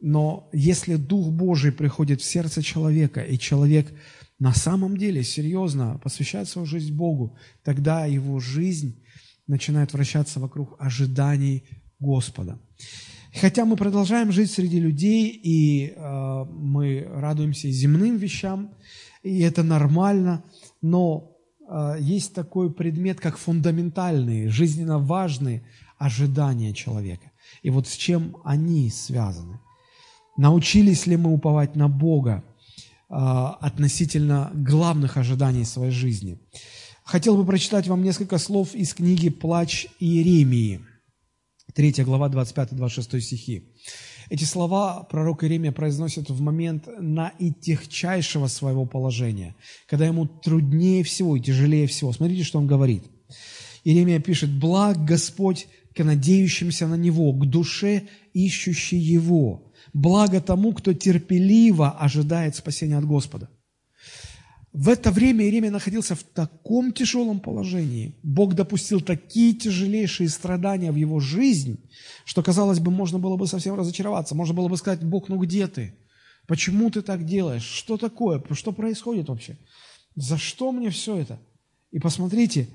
[0.00, 3.92] Но если Дух Божий приходит в сердце человека, и человек
[4.38, 9.02] на самом деле серьезно посвящает свою жизнь Богу, тогда его жизнь
[9.48, 11.64] начинает вращаться вокруг ожиданий
[11.98, 12.60] Господа.
[13.34, 18.70] Хотя мы продолжаем жить среди людей, и э, мы радуемся земным вещам,
[19.22, 20.44] и это нормально,
[20.80, 25.62] но а, есть такой предмет, как фундаментальные, жизненно важные
[25.98, 27.30] ожидания человека.
[27.62, 29.60] И вот с чем они связаны?
[30.36, 32.44] Научились ли мы уповать на Бога
[33.08, 36.38] а, относительно главных ожиданий своей жизни?
[37.08, 40.82] Хотел бы прочитать вам несколько слов из книги «Плач Иеремии»,
[41.74, 43.72] 3 глава, 25-26 стихи.
[44.28, 51.40] Эти слова пророк Иеремия произносит в момент наитягчайшего своего положения, когда ему труднее всего и
[51.40, 52.12] тяжелее всего.
[52.12, 53.04] Смотрите, что он говорит.
[53.84, 58.02] Иеремия пишет, «Благ Господь к надеющимся на Него, к душе,
[58.34, 59.72] ищущей Его.
[59.94, 63.48] Благо тому, кто терпеливо ожидает спасения от Господа».
[64.72, 68.14] В это время Иеремия находился в таком тяжелом положении.
[68.22, 71.78] Бог допустил такие тяжелейшие страдания в его жизнь,
[72.24, 74.34] что, казалось бы, можно было бы совсем разочароваться.
[74.34, 75.94] Можно было бы сказать, Бог, ну где ты?
[76.46, 77.64] Почему ты так делаешь?
[77.64, 78.42] Что такое?
[78.52, 79.58] Что происходит вообще?
[80.16, 81.38] За что мне все это?
[81.90, 82.68] И посмотрите,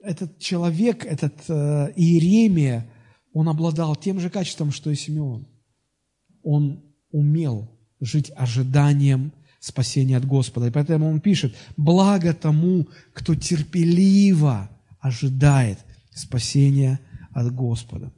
[0.00, 2.88] этот человек, этот э, Иеремия,
[3.32, 5.46] он обладал тем же качеством, что и Симеон.
[6.42, 7.70] Он умел
[8.00, 10.66] жить ожиданием спасения от Господа.
[10.68, 15.78] И поэтому он пишет, благо тому, кто терпеливо ожидает
[16.14, 17.00] спасения
[17.32, 18.12] от Господа.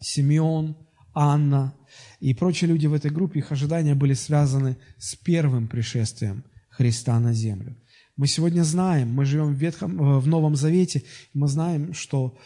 [0.00, 0.76] Симеон,
[1.14, 1.74] Анна
[2.20, 7.32] и прочие люди в этой группе, их ожидания были связаны с первым пришествием Христа на
[7.32, 7.76] землю.
[8.16, 12.36] Мы сегодня знаем, мы живем в, Ветхом, э, в Новом Завете, мы знаем, что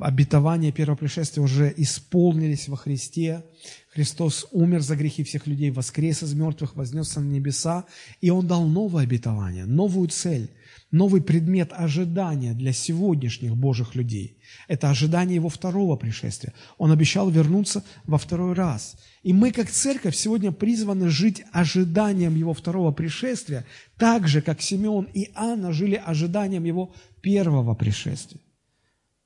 [0.00, 3.44] обетования первого пришествия уже исполнились во Христе.
[3.92, 7.84] Христос умер за грехи всех людей, воскрес из мертвых, вознесся на небеса,
[8.20, 10.50] и Он дал новое обетование, новую цель,
[10.90, 14.38] новый предмет ожидания для сегодняшних Божьих людей.
[14.66, 16.52] Это ожидание Его второго пришествия.
[16.76, 18.96] Он обещал вернуться во второй раз.
[19.22, 23.64] И мы, как церковь, сегодня призваны жить ожиданием Его второго пришествия,
[23.96, 28.40] так же, как Симеон и Анна жили ожиданием Его первого пришествия.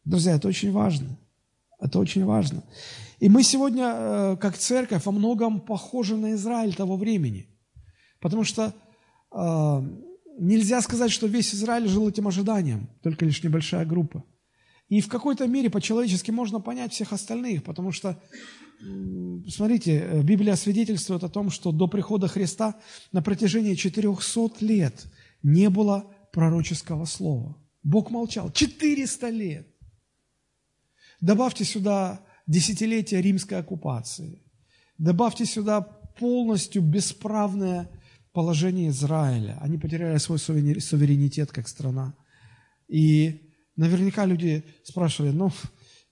[0.05, 1.19] Друзья, это очень важно.
[1.81, 2.65] Это очень важно.
[3.21, 7.49] И мы сегодня, э, как церковь, во многом похожи на Израиль того времени.
[8.21, 8.75] Потому что
[9.33, 9.83] э,
[10.39, 14.25] нельзя сказать, что весь Израиль жил этим ожиданием, только лишь небольшая группа.
[14.89, 18.19] И в какой-то мере по-человечески можно понять всех остальных, потому что,
[19.47, 22.75] смотрите, Библия свидетельствует о том, что до прихода Христа
[23.13, 25.07] на протяжении 400 лет
[25.43, 27.57] не было пророческого слова.
[27.83, 28.51] Бог молчал.
[28.51, 29.69] 400 лет.
[31.21, 34.43] Добавьте сюда десятилетия римской оккупации.
[34.99, 37.89] Добавьте сюда полностью бесправное
[38.33, 39.59] положение Израиля.
[39.61, 42.15] Они потеряли свой суверенитет как страна.
[42.89, 45.51] И наверняка люди спрашивали, ну,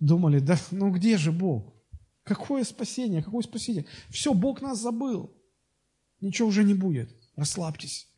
[0.01, 1.75] думали, да, ну где же Бог?
[2.23, 3.23] Какое спасение?
[3.23, 3.87] Какое спасение?
[4.11, 5.33] Все, Бог нас забыл.
[6.21, 7.15] Ничего уже не будет.
[7.37, 8.09] Расслабьтесь.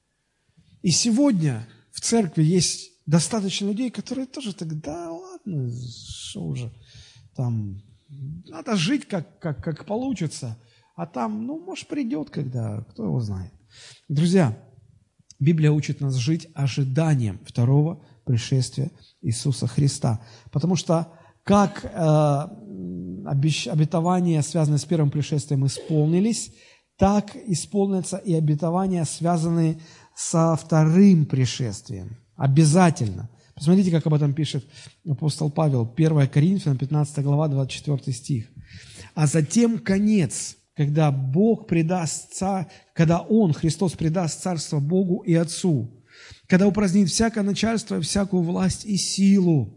[0.83, 5.38] И сегодня в церкви есть достаточно людей, которые тоже так, да ладно,
[5.71, 6.73] что уже
[7.35, 7.81] там
[8.49, 10.57] Надо жить, как, как, как получится.
[10.97, 13.53] А там, ну, может, придет когда, кто его знает.
[14.09, 14.57] Друзья,
[15.39, 18.91] Библия учит нас жить ожиданием второго пришествия
[19.23, 20.21] Иисуса Христа.
[20.51, 21.13] Потому что
[21.45, 21.89] как э,
[23.71, 26.53] обетования, связанные с первым пришествием, исполнились,
[26.97, 29.81] так исполнятся и обетования, связанные
[30.17, 32.17] со вторым пришествием.
[32.37, 33.31] Обязательно.
[33.59, 34.65] Посмотрите, как об этом пишет
[35.05, 38.47] апостол Павел, 1 Коринфянам, 15 глава, 24 стих.
[39.17, 45.91] «А затем конец, когда Бог предаст, царь, когда Он, Христос, предаст царство Богу и Отцу,
[46.47, 49.75] когда упразднит всякое начальство, всякую власть и силу».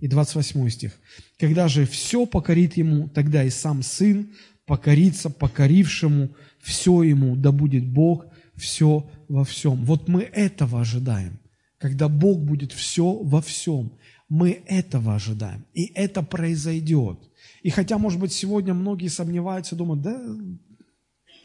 [0.00, 0.92] И 28 стих.
[1.38, 4.34] «Когда же все покорит Ему, тогда и сам Сын
[4.66, 6.28] покорится покорившему,
[6.60, 9.82] все Ему, да будет Бог, все во всем».
[9.86, 11.40] Вот мы этого ожидаем–
[11.78, 13.92] когда Бог будет все во всем.
[14.28, 17.18] Мы этого ожидаем, и это произойдет.
[17.62, 20.22] И хотя, может быть, сегодня многие сомневаются, думают, да,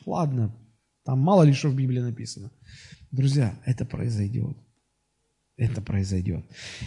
[0.06, 0.54] ладно,
[1.06, 2.52] там мало ли что в Библии написано.
[3.12, 4.58] Друзья, это произойдет.
[5.56, 6.44] Это произойдет.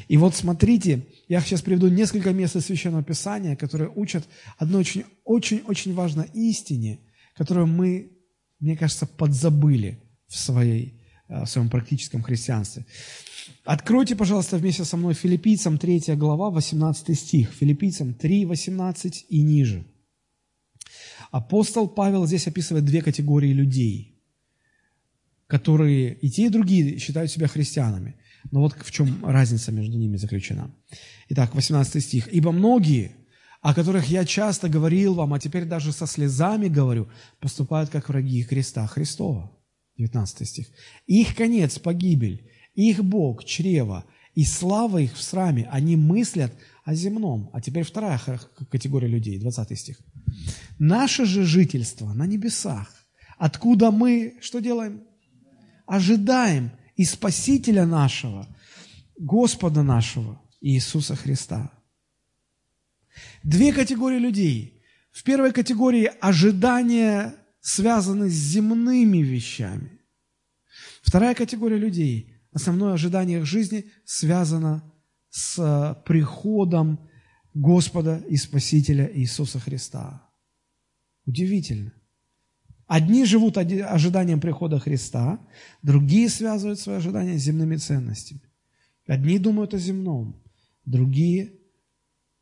[0.09, 4.27] И вот смотрите, я сейчас приведу несколько мест из Священного Писания, которые учат
[4.59, 4.85] одной
[5.25, 6.99] очень-очень важной истине,
[7.37, 8.11] которую мы,
[8.59, 12.85] мне кажется, подзабыли в, своей, э, в своем практическом христианстве.
[13.65, 17.51] Откройте, пожалуйста, вместе со мной Филиппийцам 3 глава, 18 стих.
[17.51, 19.85] Филиппийцам 3, 18 и ниже.
[21.31, 24.23] Апостол Павел здесь описывает две категории людей,
[25.47, 28.17] которые и те, и другие считают себя христианами.
[28.51, 30.71] Но вот в чем разница между ними заключена.
[31.29, 32.29] Итак, 18 стих.
[32.33, 33.13] «Ибо многие,
[33.61, 37.09] о которых я часто говорил вам, а теперь даже со слезами говорю,
[37.41, 39.51] поступают как враги Христа Христова».
[39.99, 40.67] 19 стих.
[41.07, 44.05] «Их конец– погибель, их Бог– чрево,
[44.35, 45.68] и слава их в сраме.
[45.72, 46.53] Они мыслят
[46.85, 47.51] о земном.
[47.53, 48.20] А теперь вторая
[48.70, 49.99] категория людей, 20 стих.
[50.79, 52.93] Наше же жительство на небесах,
[53.39, 55.03] откуда мы что делаем?
[55.87, 58.47] Ожидаем и Спасителя нашего,
[59.18, 61.72] Господа нашего, Иисуса Христа.
[63.43, 64.83] Две категории людей.
[65.12, 70.03] В первой категории ожидания связаны с земными вещами.
[71.03, 74.83] Вторая категория людей– основное ожидание их жизни связано
[75.29, 76.99] с э, приходом
[77.53, 80.27] Господа и Спасителя Иисуса Христа.
[81.27, 81.93] Удивительно.
[82.87, 85.39] Одни живут ожиданием прихода Христа,
[85.83, 88.41] другие связывают свои ожидания с земными ценностями.
[89.07, 90.43] Одни думают о земном,
[90.87, 91.53] другие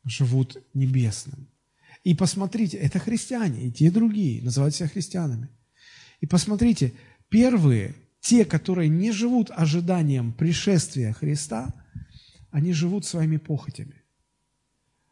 [0.05, 1.49] живут небесным.
[2.05, 5.49] И посмотрите, это христиане, и те, и другие называют себя христианами.
[6.21, 6.93] И посмотрите,
[7.27, 7.95] первые
[8.25, 11.71] те, которые не живут ожиданием пришествия Христа,
[12.49, 14.01] они живут своими похотями.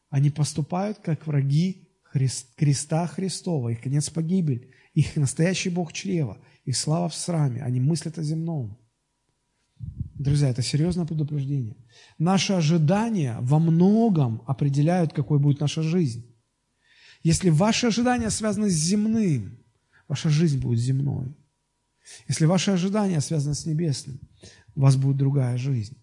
[0.10, 6.76] Они поступают как враги Христ, креста Христова, их конец погибель, их настоящий Бог чрева, их
[6.76, 8.80] слава в сраме, они мыслят о земном.
[10.16, 11.78] Друзья, это серьезное предупреждение.
[12.18, 16.26] Наши ожидания во многом определяют, какой будет наша жизнь.
[17.22, 19.60] Если ваши ожидания связаны с земным,
[20.08, 21.36] ваша жизнь будет земной.
[22.28, 24.20] Если ваши ожидания связаны с небесным,
[24.76, 25.98] у вас будет другая жизнь.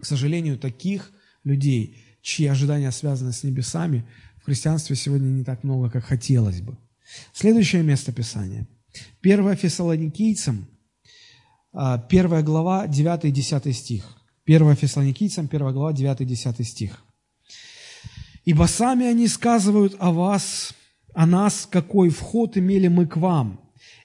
[0.00, 1.12] К сожалению, таких
[1.44, 4.06] людей, чьи ожидания связаны с небесами,
[4.36, 6.76] в христианстве сегодня не так много, как хотелось бы.
[7.32, 8.66] Следующее место Писания.
[9.22, 10.66] 1 Фессалоникийцам,
[11.72, 14.04] 1 а, глава, 9 и 10 стих.
[14.46, 17.04] 1 Фессалоникийцам, 1 глава, 9 и 10 стих.
[18.44, 20.74] «Ибо сами они сказывают о вас,
[21.14, 23.61] о нас, какой вход имели мы к вам,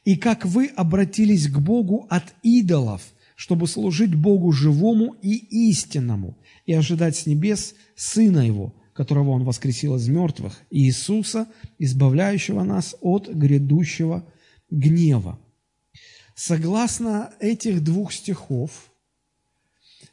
[0.08, 3.02] и как вы обратились к Богу от идолов,
[3.36, 5.36] чтобы служить Богу живому и
[5.70, 12.96] истинному, и ожидать с небес Сына Его, которого Он воскресил из мертвых, Иисуса, избавляющего нас
[13.02, 14.26] от грядущего
[14.72, 15.38] гнева.
[16.36, 18.90] Согласно этих двух стихов,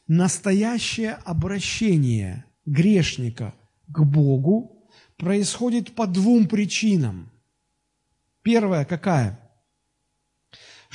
[0.09, 3.55] настоящее обращение грешника
[3.87, 7.31] к Богу происходит по двум причинам.
[8.43, 9.39] Первая какая?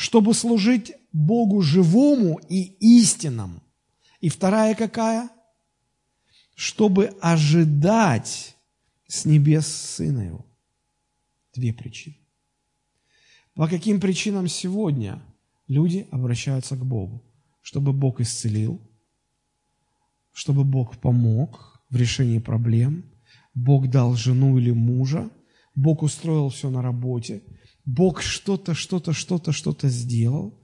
[0.01, 2.62] Чтобы служить Богу живому и
[3.03, 3.62] истинному.
[4.22, 5.28] И вторая какая?
[6.55, 8.57] Чтобы ожидать
[9.07, 10.46] с небес Сына Его.
[11.55, 12.16] Две причины.
[13.53, 15.22] По каким причинам сегодня
[15.68, 17.22] люди обращаются к Богу?
[17.61, 18.80] Чтобы Бог исцелил,
[20.32, 23.05] чтобы Бог помог в решении проблем,
[23.53, 25.28] Бог дал жену или мужа,
[25.74, 27.42] Бог устроил все на работе–
[27.84, 30.60] Бог что-то, что-то, что-то, что-то сделал.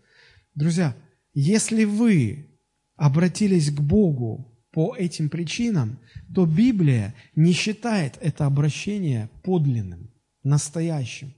[0.55, 0.97] Друзья,
[1.35, 2.59] если вы
[2.97, 5.99] обратились к Богу по этим причинам,
[6.35, 10.11] то Библия не считает это обращение подлинным,
[10.43, 11.35] настоящим.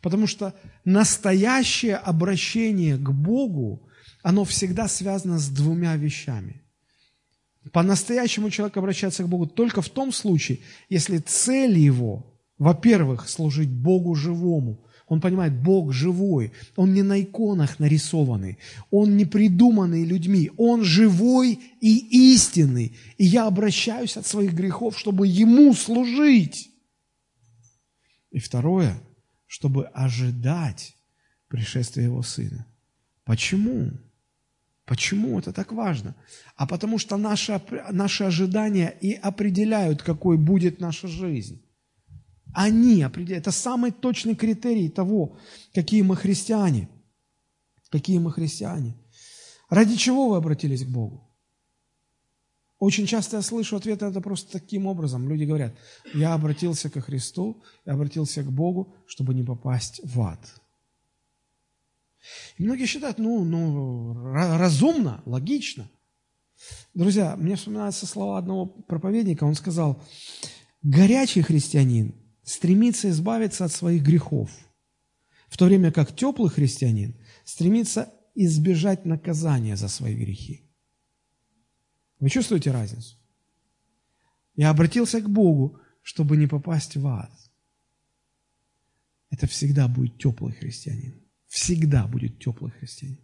[0.00, 0.54] Потому что
[0.84, 3.88] настоящее обращение к Богу,
[4.22, 6.62] оно всегда связано с двумя вещами.
[7.72, 14.14] По-настоящему человек обращается к Богу только в том случае, если цель его, во-первых, служить Богу
[14.14, 14.84] живому.
[15.08, 18.58] Он понимает, Бог живой, Он не на иконах нарисованный,
[18.90, 22.96] Он не придуманный людьми, Он живой и истинный.
[23.16, 26.70] И я обращаюсь от своих грехов, чтобы Ему служить.
[28.30, 29.00] И второе,
[29.46, 30.94] чтобы ожидать
[31.48, 32.66] пришествия Его Сына.
[33.24, 33.92] Почему?
[34.84, 36.14] Почему это так важно?
[36.56, 41.62] А потому что наши, наши ожидания и определяют, какой будет наша жизнь.
[42.54, 43.46] Они определяют.
[43.46, 45.38] Это самый точный критерий того,
[45.74, 46.88] какие мы христиане.
[47.90, 48.96] Какие мы христиане.
[49.70, 51.24] Ради чего вы обратились к Богу?
[52.78, 55.28] Очень часто я слышу ответ это просто таким образом.
[55.28, 55.74] Люди говорят,
[56.14, 60.40] я обратился ко Христу, я обратился к Богу, чтобы не попасть в ад.
[62.56, 65.90] И многие считают, ну, ну, разумно, логично.
[66.94, 70.02] Друзья, мне вспоминаются слова одного проповедника, он сказал,
[70.82, 72.14] горячий христианин
[72.48, 74.50] стремится избавиться от своих грехов,
[75.48, 80.64] в то время как теплый христианин стремится избежать наказания за свои грехи.
[82.20, 83.16] Вы чувствуете разницу?
[84.56, 87.30] Я обратился к Богу, чтобы не попасть в ад.
[89.28, 91.22] Это всегда будет теплый христианин.
[91.48, 93.22] Всегда будет теплый христианин.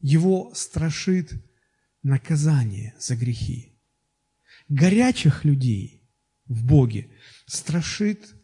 [0.00, 1.32] Его страшит
[2.02, 3.72] наказание за грехи.
[4.68, 5.97] Горячих людей
[6.48, 7.08] в Боге
[7.46, 8.34] страшит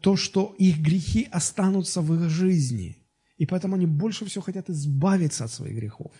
[0.00, 2.98] то, что их грехи останутся в их жизни.
[3.38, 6.12] И поэтому они больше всего хотят избавиться от своих грехов.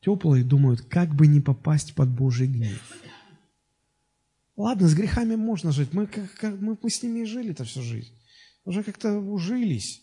[0.00, 2.80] Теплые думают, как бы не попасть под Божий гнев.
[4.56, 5.92] Ладно, с грехами можно жить.
[5.92, 8.12] Мы, как, как, мы, мы с ними и жили-то всю жизнь.
[8.64, 10.02] Уже как-то ужились.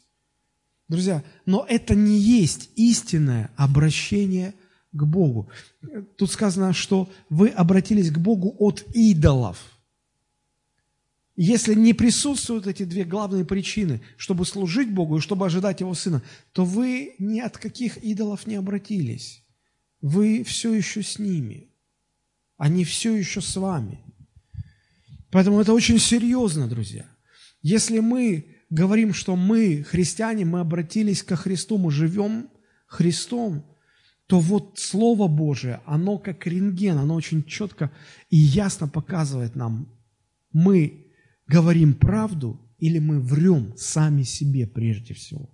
[0.88, 4.55] Друзья, но это не есть истинное обращение
[4.98, 5.50] к Богу.
[6.18, 9.78] Тут сказано, что вы обратились к Богу от идолов.
[11.38, 16.24] Если не присутствуют эти две главные причины, чтобы служить Богу и чтобы ожидать Его Сына,
[16.52, 19.43] то вы ни от каких идолов не обратились.
[20.02, 21.70] Вы все еще с ними.
[22.58, 24.00] Они все еще с вами.
[25.30, 27.06] Поэтому это очень серьезно, друзья.
[27.62, 32.50] Если мы говорим, что мы, христиане, мы обратились ко Христу, мы живем
[32.88, 33.64] Христом,
[34.28, 37.91] то вот Слово Божие, оно как рентген, оно очень четко
[38.30, 39.89] и ясно показывает нам,
[40.51, 41.07] мы
[41.47, 45.49] говорим правду или мы врем сами себе прежде всего.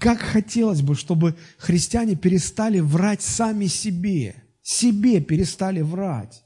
[0.00, 6.44] Как хотелось бы, чтобы христиане перестали врать сами себе, себе перестали врать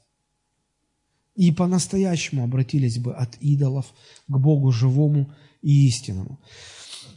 [1.35, 3.93] и по-настоящему обратились бы от идолов
[4.27, 6.39] к Богу живому и истинному.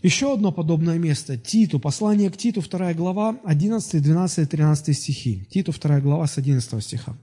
[0.03, 1.37] Еще одно подобное место.
[1.37, 5.47] Титу, послание к Титу, 2 глава, 11, 12, 13 стихи.
[5.51, 7.17] Титу, 2 глава, с 11 стиха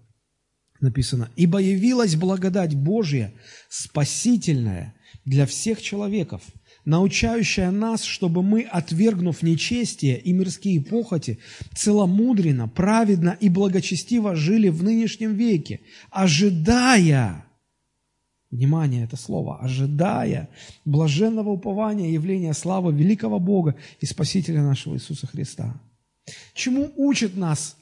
[0.83, 1.29] написано.
[1.35, 3.33] «Ибо явилась благодать Божья,
[3.69, 4.93] спасительная
[5.25, 6.41] для всех человеков,
[6.85, 11.39] научающая нас, чтобы мы, отвергнув нечестие и мирские похоти,
[11.73, 15.79] целомудренно, праведно и благочестиво жили в нынешнем веке,
[16.11, 17.42] ожидая,
[18.53, 20.49] внимание, это слово, ожидая
[20.85, 25.81] блаженного упования явления славы великого Бога и Спасителя нашего Иисуса Христа.
[26.53, 27.75] Чему учит нас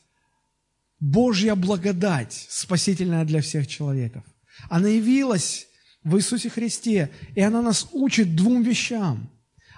[0.99, 4.23] Божья благодать, спасительная для всех человеков?
[4.69, 5.67] Она явилась
[6.03, 7.09] в Иисусе Христе.
[7.35, 9.29] И она нас учит двум вещам.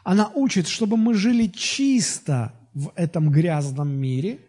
[0.03, 4.39] Она учит, чтобы мы жили чисто в этом грязном мире.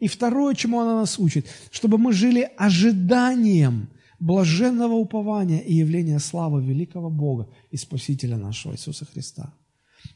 [0.00, 3.88] И второе, чему она нас учит, чтобы мы жили ожиданием
[4.18, 9.54] блаженного упования и явления славы великого Бога и Спасителя нашего Иисуса Христа.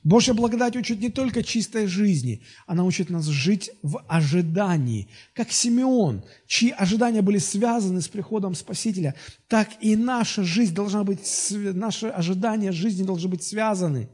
[0.04, 5.08] Божья благодать учит не только чистой жизни, она учит нас жить в ожидании.
[5.34, 9.14] Как Симеон, чьи ожидания были связаны с приходом Спасителя,
[9.48, 11.20] так и наша жизнь должна быть,
[11.52, 14.08] наши ожидания жизни должны быть связаны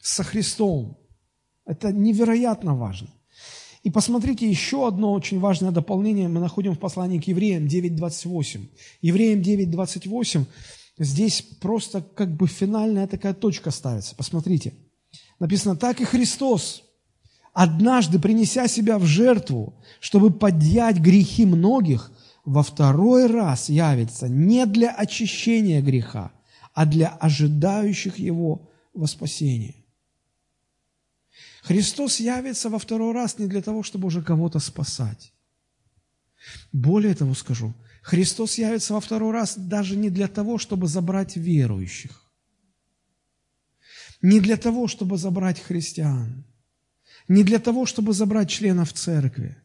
[0.00, 0.98] со Христом.
[1.64, 3.08] Это невероятно важно.
[3.84, 8.68] И посмотрите, еще одно очень важное дополнение мы находим в послании к Евреям 9.28.
[9.02, 10.44] Евреям 9.28,
[10.98, 14.16] здесь просто как бы финальная такая точка ставится.
[14.16, 14.72] Посмотрите–
[15.38, 16.84] Написано, так и Христос,
[17.52, 22.12] однажды принеся себя в жертву, чтобы подъять грехи многих,
[22.44, 26.32] во второй раз явится не для очищения греха,
[26.74, 29.83] а для ожидающих его во спасение.
[31.64, 35.32] Христос явится во второй раз не для того, чтобы уже кого-то спасать.
[36.72, 42.22] Более того скажу, Христос явится во второй раз даже не для того, чтобы забрать верующих,
[44.20, 46.44] не для того, чтобы забрать христиан,
[47.28, 49.56] не для того, чтобы забрать членов церкви,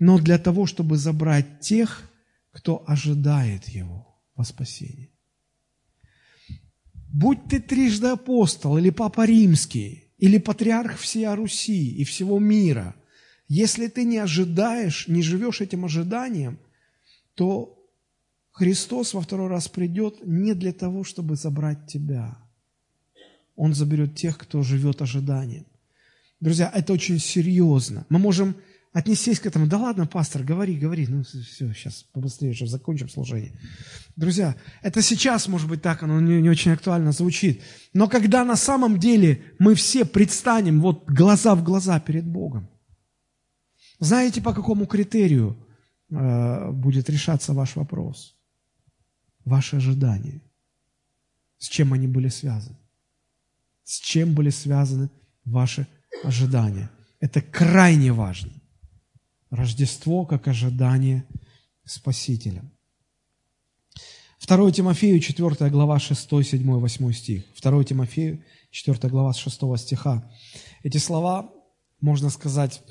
[0.00, 2.02] но для того, чтобы забрать тех,
[2.50, 5.12] кто ожидает Его во спасении.
[7.12, 12.94] Будь ты трижды апостол или папа римский, или патриарх всей Руси и всего мира,
[13.48, 16.58] если ты не ожидаешь, не живешь этим ожиданием,
[17.34, 17.72] то
[18.52, 22.38] Христос во второй раз придет не для того, чтобы забрать тебя.
[23.54, 25.66] Он заберет тех, кто живет ожиданием.
[26.40, 28.06] Друзья, это очень серьезно.
[28.08, 28.56] Мы можем
[28.96, 29.66] отнестись к этому.
[29.66, 31.06] Да ладно, пастор, говори, говори.
[31.06, 33.52] Ну, все, сейчас побыстрее, сейчас закончим служение.
[34.16, 37.62] Друзья, это сейчас, может быть, так, оно не, не очень актуально звучит.
[37.92, 42.70] Но когда на самом деле мы все предстанем вот глаза в глаза перед Богом,
[43.98, 45.58] знаете, по какому критерию
[46.10, 48.34] э, будет решаться ваш вопрос?
[49.44, 50.40] Ваши ожидания.
[51.58, 52.78] С чем они были связаны?
[53.84, 55.10] С чем были связаны
[55.44, 55.86] ваши
[56.24, 56.90] ожидания?
[57.20, 58.55] Это крайне важно.
[59.56, 61.24] Рождество как ожидание
[61.84, 62.62] Спасителя.
[64.46, 67.44] 2 Тимофею, 4 глава, 6, 7, 8 стих.
[67.60, 70.30] 2 Тимофею, 4 глава, с 6 стиха.
[70.82, 71.50] Эти слова,
[72.00, 72.82] можно сказать,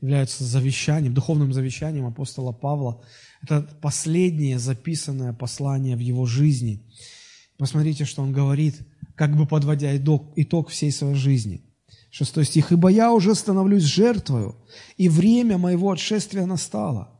[0.00, 3.02] являются завещанием, духовным завещанием апостола Павла.
[3.42, 6.84] Это последнее записанное послание в его жизни.
[7.58, 8.80] Посмотрите, что он говорит,
[9.14, 11.62] как бы подводя итог, итог всей своей жизни.
[12.18, 12.72] Шестой стих.
[12.72, 14.56] «Ибо я уже становлюсь жертвою,
[14.96, 17.10] и время моего отшествия настало.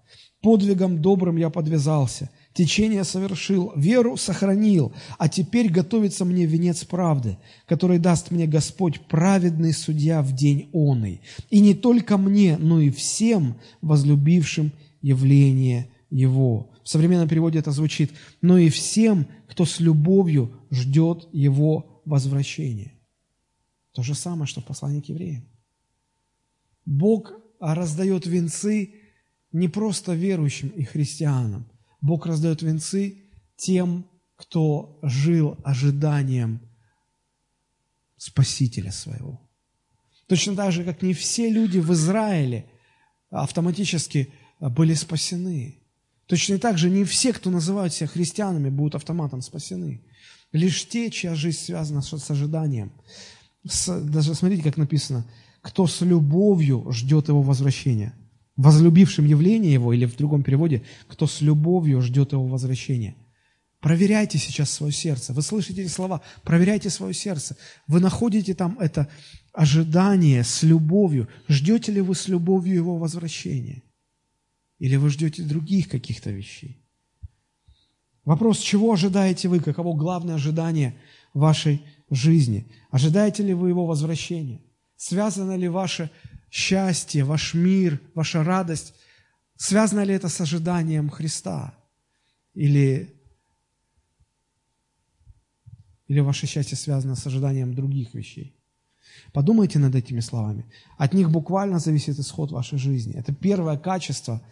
[0.41, 7.37] Подвигом добрым я подвязался, течение совершил, веру сохранил, а теперь готовится мне венец правды,
[7.67, 11.21] который даст мне Господь, праведный судья в день оный.
[11.51, 14.73] И не только мне, но и всем возлюбившим
[15.03, 16.71] явление Его».
[16.85, 22.96] В современном переводе это звучит «но и всем, кто с любовью ждет Его возвращения».
[23.97, 25.49] То же самое, что в послании к евреям.
[26.85, 28.95] Бог раздает венцы
[29.53, 31.67] не просто верующим и христианам.
[32.03, 33.23] Бог раздает венцы
[33.57, 34.05] тем,
[34.37, 36.61] кто жил ожиданием
[38.19, 39.41] Спасителя своего.
[40.27, 42.67] Точно так же, как не все люди в Израиле
[43.31, 44.31] автоматически
[44.61, 45.79] были спасены.
[46.27, 50.05] Точно так же не все, кто называют себя христианами, будут автоматом спасены.
[50.53, 52.93] Лишь те, чья жизнь связана с ожиданием
[53.67, 55.27] даже смотрите, как написано,
[55.61, 58.15] кто с любовью ждет его возвращения.
[58.57, 63.17] Возлюбившим явление его, или в другом переводе, кто с любовью ждет его возвращения.
[63.81, 65.33] Проверяйте сейчас свое сердце.
[65.33, 66.23] Вы слышите эти слова?
[66.43, 67.57] Проверяйте свое сердце.
[67.87, 69.09] Вы находите там это
[69.53, 71.29] ожидание с любовью.
[71.49, 73.83] Ждете ли вы с любовью его возвращения?
[74.79, 76.83] Или вы ждете других каких-то вещей?
[78.25, 79.61] Вопрос, чего ожидаете вы?
[79.61, 80.97] Каково главное ожидание
[81.33, 82.71] вашей жизни?
[82.91, 84.61] Ожидаете ли вы Его возвращения?
[84.97, 86.11] Связано ли ваше
[86.51, 88.95] счастье, ваш мир, ваша радость?
[89.57, 91.75] Связано ли это с ожиданием Христа?
[92.55, 93.15] Или,
[96.09, 98.57] или ваше счастье связано с ожиданием других вещей?
[99.33, 100.67] Подумайте над этими словами.
[100.99, 103.15] От них буквально зависит исход вашей жизни.
[103.15, 104.43] Это первое качество,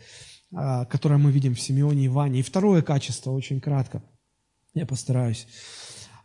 [0.53, 2.41] а, которое мы видим в Симеоне и Ване.
[2.41, 4.03] И второе качество, очень кратко,
[4.75, 5.47] я постараюсь.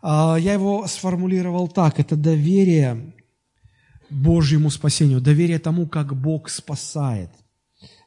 [0.01, 1.99] А, я его сформулировал так.
[1.99, 3.13] Это доверие
[4.09, 7.29] Божьему спасению, доверие тому, как Бог спасает.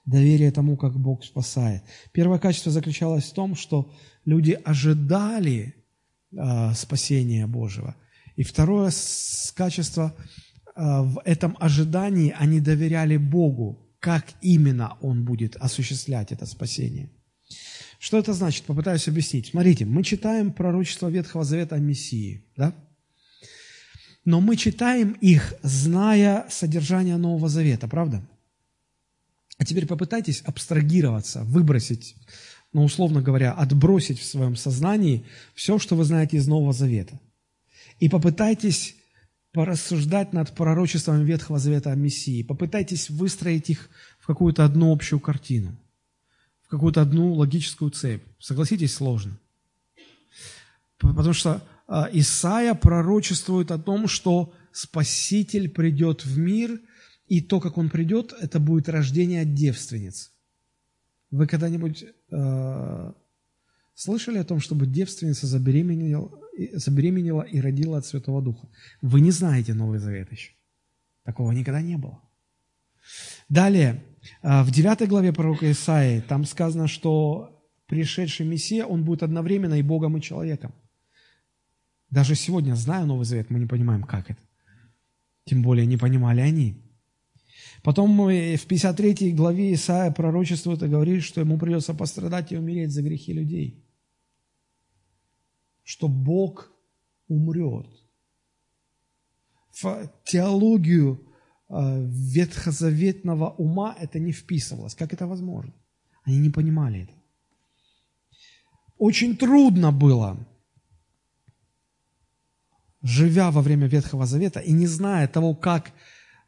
[0.05, 1.85] Доверие тому, как Бог спасает.
[2.13, 3.93] Первое качество заключалось в том, что
[4.25, 5.75] люди ожидали
[6.33, 7.95] э, спасения Божьего.
[8.35, 8.91] И второе
[9.55, 10.13] качество
[10.75, 17.09] э, в этом ожидании они доверяли Богу, как именно Он будет осуществлять это спасение.
[18.03, 18.65] Что это значит?
[18.65, 19.51] Попытаюсь объяснить.
[19.51, 22.75] Смотрите, мы читаем пророчество Ветхого Завета о Мессии, да?
[24.25, 28.21] Но мы читаем их, зная содержание Нового Завета, правда?
[29.57, 32.17] А теперь попытайтесь абстрагироваться, выбросить,
[32.73, 35.25] ну, условно говоря, отбросить в своем сознании
[35.55, 37.21] все, что вы знаете из Нового Завета.
[38.01, 38.97] И попытайтесь
[39.53, 42.43] порассуждать над пророчеством Ветхого Завета о Мессии.
[42.43, 43.89] Попытайтесь выстроить их
[44.19, 45.79] в какую-то одну общую картину
[46.73, 48.23] какую-то одну логическую цепь.
[48.39, 49.39] Согласитесь, сложно.
[50.97, 56.81] Потому что а, Исаия пророчествует о том, что Спаситель придет в мир,
[57.27, 60.33] и то, как он придет, это будет рождение от девственниц.
[61.31, 63.13] Вы когда-нибудь э,
[63.95, 66.31] слышали о том, чтобы девственница забеременела,
[66.73, 68.67] забеременела и родила от Святого Духа?
[69.03, 70.53] Вы не знаете Новый Завет еще.
[71.25, 72.23] Такого никогда не было.
[73.51, 74.03] Далее,
[74.43, 80.17] в 9 главе пророка Исаии, там сказано, что пришедший Мессия, он будет одновременно и Богом,
[80.17, 80.73] и человеком.
[82.11, 84.41] Даже сегодня, зная Новый Завет, мы не понимаем, как это.
[85.45, 86.77] Тем более не понимали они.
[87.83, 92.93] Потом мы в 53 главе Исаия пророчествует и говорит, что ему придется пострадать и умереть
[92.93, 93.85] за грехи людей.
[95.83, 96.71] Что Бог
[97.29, 97.89] умрет.
[99.73, 101.27] В теологию
[101.73, 104.95] ветхозаветного ума это не вписывалось.
[104.95, 105.73] Как это возможно?
[106.25, 107.13] Они не понимали это.
[108.99, 110.37] Очень трудно было,
[113.03, 115.93] живя во время Ветхого Завета и не зная того, как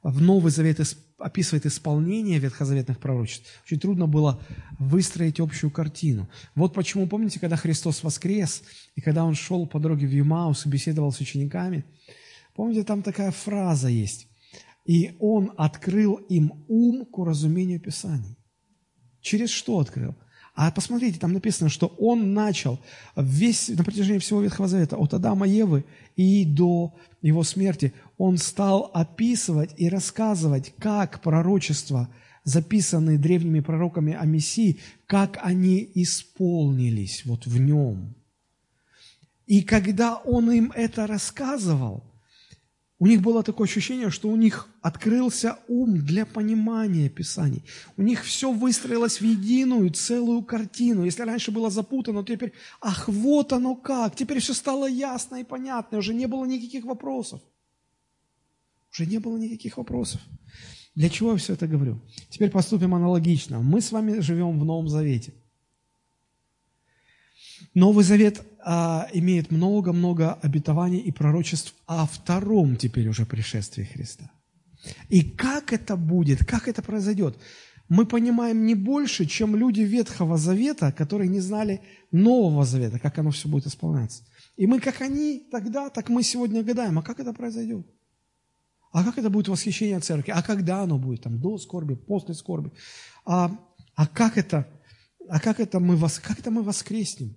[0.03, 0.79] в Новый Завет
[1.19, 4.41] описывает исполнение ветхозаветных пророчеств, очень трудно было
[4.79, 6.29] выстроить общую картину.
[6.55, 8.63] Вот почему, помните, когда Христос воскрес,
[8.95, 11.85] и когда Он шел по дороге в Юмаус и беседовал с учениками,
[12.55, 14.29] помните, там такая фраза есть,
[14.85, 18.37] «И Он открыл им ум к уразумению Писаний».
[19.21, 20.15] Через что открыл?
[20.55, 22.79] А посмотрите, там написано, что он начал
[23.17, 28.91] весь, на протяжении всего Ветхого Завета, от Адама Евы и до его смерти, он стал
[28.95, 32.09] описывать и рассказывать, как пророчества,
[32.45, 38.15] записанные древними пророками о Мессии, как они исполнились вот в нем.
[39.47, 42.05] И когда он им это рассказывал–
[43.01, 47.65] у них было такое ощущение, что у них открылся ум для понимания Писаний.
[47.97, 51.05] У них все выстроилось в единую, целую картину.
[51.05, 55.45] Если раньше было запутано, то теперь, ах, вот оно как, теперь все стало ясно и
[55.45, 57.43] понятно, уже не было никаких вопросов.
[58.93, 60.21] Уже не было никаких вопросов.
[60.95, 62.01] Для чего я все это говорю?
[62.31, 63.59] Теперь поступим аналогично.
[63.59, 65.35] Мы с вами живем в Новом Завете.
[67.73, 74.31] Новый Завет а, имеет много-много обетований и пророчеств о втором теперь уже пришествии Христа.
[75.09, 77.39] И как это будет, как это произойдет,
[77.89, 83.31] мы понимаем не больше, чем люди Ветхого Завета, которые не знали Нового Завета, как оно
[83.31, 84.25] все будет исполняться.
[84.57, 87.87] И мы, как они тогда, так мы сегодня гадаем, а как это произойдет?
[88.93, 90.31] А как это будет восхищение церкви?
[90.31, 91.23] А когда оно будет?
[91.23, 92.71] Там, до скорби, после скорби?
[93.27, 93.51] А,
[93.97, 94.69] а как это,
[95.29, 97.37] а как это мы, как это мы воскреснем?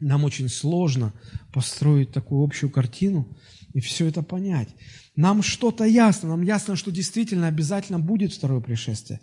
[0.00, 1.12] Нам очень сложно
[1.52, 3.36] построить такую общую картину
[3.74, 4.68] и все это понять.
[5.16, 9.20] Нам что-то ясно, нам ясно, что действительно обязательно будет второе пришествие.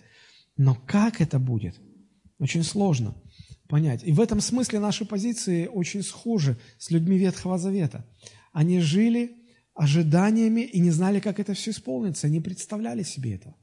[0.58, 1.80] Но как это будет?
[2.40, 3.16] Очень сложно
[3.70, 4.02] понять.
[4.04, 8.06] И в этом смысле наши позиции очень схожи с людьми Ветхого Завета.
[8.52, 9.32] Они жили
[9.74, 13.56] ожиданиями и не знали, как это все исполнится, не представляли себе этого.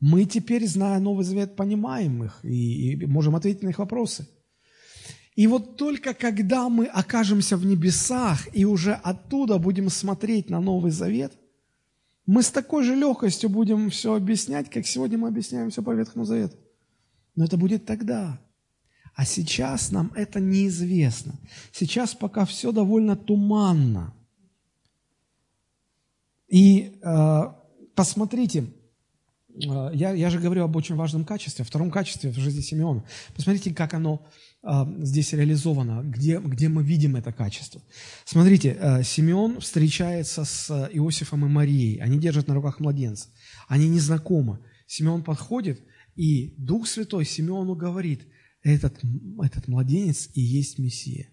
[0.00, 4.28] Мы теперь, зная Новый Завет, понимаем их и, и можем ответить на их вопросы–
[5.34, 10.92] и вот только когда мы окажемся в небесах и уже оттуда будем смотреть на Новый
[10.92, 11.32] Завет,
[12.26, 16.24] мы с такой же легкостью будем все объяснять, как сегодня мы объясняем все по Ветхому
[16.24, 16.56] Завету.
[17.34, 18.40] Но это будет тогда.
[19.14, 21.34] А сейчас нам это неизвестно.
[21.72, 24.14] Сейчас пока все довольно туманно.
[26.48, 27.42] И э,
[27.94, 28.66] посмотрите,
[29.56, 33.04] я, я же говорю об очень важном качестве, втором качестве в жизни Симеона.
[33.34, 34.26] Посмотрите, как оно
[34.62, 37.82] а, здесь реализовано, где, где мы видим это качество.
[38.24, 43.28] Смотрите, э, Симеон встречается с Иосифом и Марией, они держат на руках младенца,
[43.68, 44.58] они не знакомы.
[44.86, 45.80] Симеон подходит,
[46.16, 48.26] и Дух Святой Симеону говорит,
[48.62, 48.98] этот,
[49.42, 51.28] этот младенец и есть Мессия.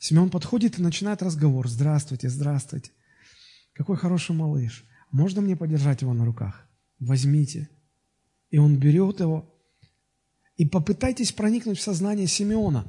[0.00, 1.68] Симеон подходит и начинает разговор.
[1.68, 2.90] Здравствуйте, здравствуйте.
[3.74, 4.84] Какой хороший малыш.
[5.10, 6.66] Можно мне подержать его на руках?
[6.98, 7.68] Возьмите.
[8.50, 9.50] И он берет его,
[10.56, 12.84] и попытайтесь проникнуть в сознание Симеона.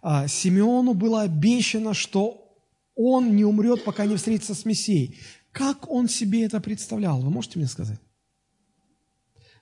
[0.00, 2.56] А, Симеону было обещано, что
[2.94, 5.18] он не умрет, пока не встретится с Мессией.
[5.50, 7.20] Как он себе это представлял?
[7.20, 7.98] Вы можете мне сказать?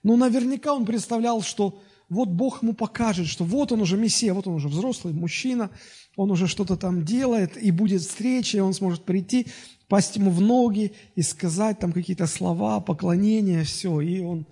[0.02, 4.46] Ну, наверняка он представлял, что вот Бог ему покажет, что вот он уже Мессия, вот
[4.46, 5.70] он уже взрослый мужчина,
[6.14, 9.46] он уже что-то там делает, и будет встреча, и он сможет прийти,
[9.88, 14.46] пасть ему в ноги и сказать там какие-то слова, поклонения, все, и он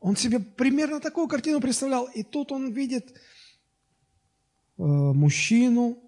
[0.00, 2.06] он себе примерно такую картину представлял.
[2.06, 3.10] И тут он видит
[4.78, 5.98] э, мужчину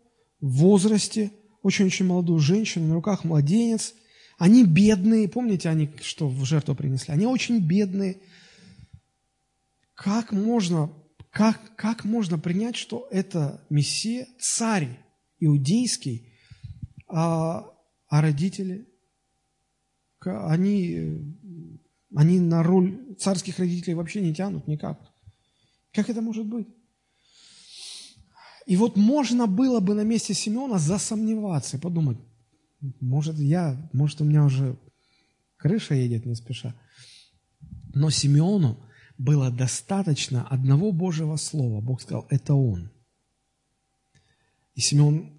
[0.41, 1.33] в возрасте,
[1.63, 3.95] очень-очень молодую женщину, на руках младенец.
[4.39, 7.13] Они бедные, помните, они что в жертву принесли?
[7.13, 8.19] Они очень бедные.
[10.03, 10.91] Как можно,
[11.31, 14.99] как, как можно принять, что это Мессия, царь
[15.41, 16.33] иудейский,
[17.07, 17.71] а,
[18.09, 18.89] а родители,
[20.21, 21.37] они
[22.17, 24.99] они на роль царских родителей вообще не тянут никак.
[25.93, 26.67] Как это может быть?
[28.65, 32.17] И вот можно было бы на месте Симеона засомневаться и подумать,
[33.01, 34.79] Может, я, может, у меня уже
[35.59, 36.75] крыша едет не спеша.
[37.93, 38.83] Но Симеону
[39.21, 41.83] было достаточно одного Божьего слова.
[41.83, 42.91] Бог сказал, это он.
[44.75, 45.31] И Симеон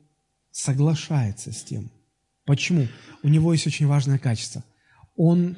[0.51, 1.89] соглашается с тем.
[2.45, 2.87] Почему?
[3.23, 4.63] У него есть очень важное качество.
[5.15, 5.57] Он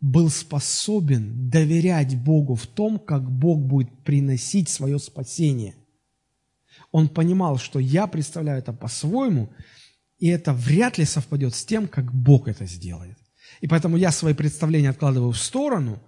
[0.00, 5.74] был способен доверять Богу в том, как Бог будет приносить свое спасение.
[6.92, 9.50] Он понимал, что я представляю это по-своему,
[10.20, 13.18] и это вряд ли совпадет с тем, как Бог это сделает.
[13.60, 16.00] И поэтому я свои представления откладываю в сторону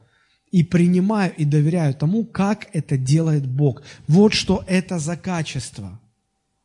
[0.50, 3.82] и принимаю и доверяю тому, как это делает Бог.
[4.08, 6.00] Вот что это за качество.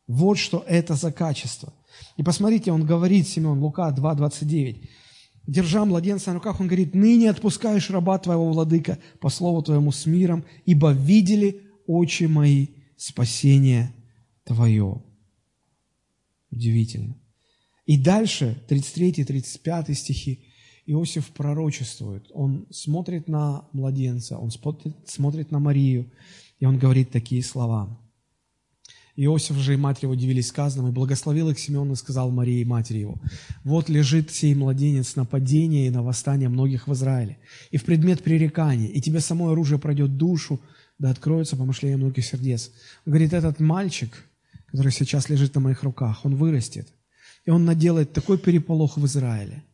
[0.06, 1.72] Вот что это за качество.
[2.16, 4.88] И посмотрите, он говорит, Симеон, Лука 2, 29
[5.46, 10.06] держа младенца на руках, он говорит, ныне отпускаешь раба твоего, владыка, по слову твоему с
[10.06, 13.94] миром, ибо видели очи мои спасение
[14.44, 15.02] твое.
[16.50, 17.16] Удивительно.
[17.84, 20.44] И дальше, 33-35 стихи,
[20.86, 22.30] Иосиф пророчествует.
[22.32, 26.10] Он смотрит на младенца, он смотрит на Марию,
[26.60, 27.98] и он говорит такие слова.
[29.16, 32.98] Иосиф же и мать его удивились сказанным, и благословил их Симеон и сказал Марии, матери
[32.98, 33.16] его,
[33.64, 37.38] «Вот лежит сей младенец на падение и на восстание многих в Израиле,
[37.70, 40.60] и в предмет пререкания, и тебе само оружие пройдет душу,
[40.98, 42.70] да откроется помышление многих сердец».
[43.06, 44.22] Он говорит, этот мальчик,
[44.66, 46.88] который сейчас лежит на моих руках, он вырастет,
[47.46, 49.64] и он наделает такой переполох в Израиле.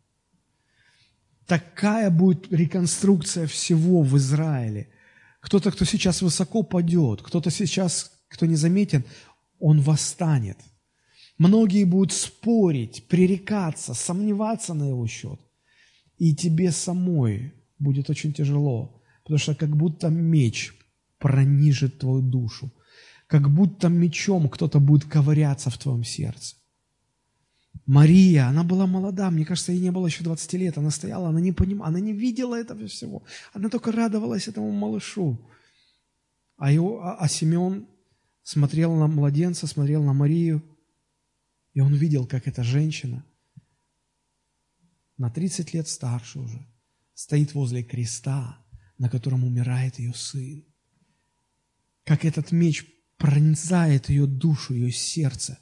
[1.53, 4.89] Такая будет реконструкция всего в Израиле.
[5.41, 9.05] Кто-то, кто сейчас высоко падет, кто-то сейчас, кто не заметен,
[9.59, 10.57] он восстанет.
[11.37, 15.39] Многие будут спорить, пререкаться, сомневаться на его счет.
[16.17, 20.73] И тебе самой будет очень тяжело, потому что как будто меч
[21.19, 22.73] пронижит твою душу,
[23.27, 26.57] как будто мечом кто-то будет ковыряться в твоем сердце.
[27.87, 31.41] Мария, она была молода, мне кажется, ей не было еще 20 лет, она стояла, она
[31.41, 35.39] не понимала, она не видела этого всего, она только радовалась этому малышу.
[36.57, 37.89] А, его, а, а Симеон
[38.43, 40.63] смотрел на младенца, смотрел на Марию,
[41.73, 43.25] и он видел, как эта женщина,
[45.17, 46.67] на 30 лет старше уже,
[47.15, 48.59] стоит возле креста,
[48.99, 50.65] на котором умирает ее сын.
[52.05, 52.85] Как этот меч
[53.19, 55.59] пронзает ее душу, ее сердце.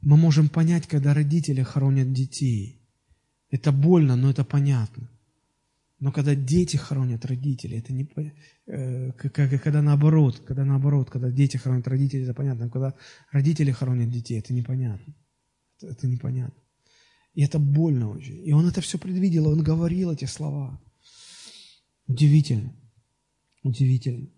[0.00, 2.80] Мы можем понять, когда родители хоронят детей.
[3.50, 5.10] Это больно, но это понятно.
[5.98, 8.08] Но когда дети хоронят родителей, это не
[8.66, 12.64] э, когда наоборот, когда наоборот, когда дети хоронят родителей, это понятно.
[12.64, 12.94] Но когда
[13.30, 15.14] родители хоронят детей, это непонятно.
[15.76, 16.58] Это, это непонятно.
[17.34, 18.46] И это больно очень.
[18.46, 20.80] И он это все предвидел, он говорил эти слова.
[22.06, 22.72] Удивительно.
[23.62, 24.28] Удивительно.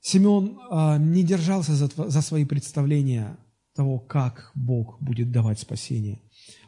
[0.00, 3.36] Семен а, не держался за, за свои представления
[3.74, 6.20] того, как Бог будет давать спасение.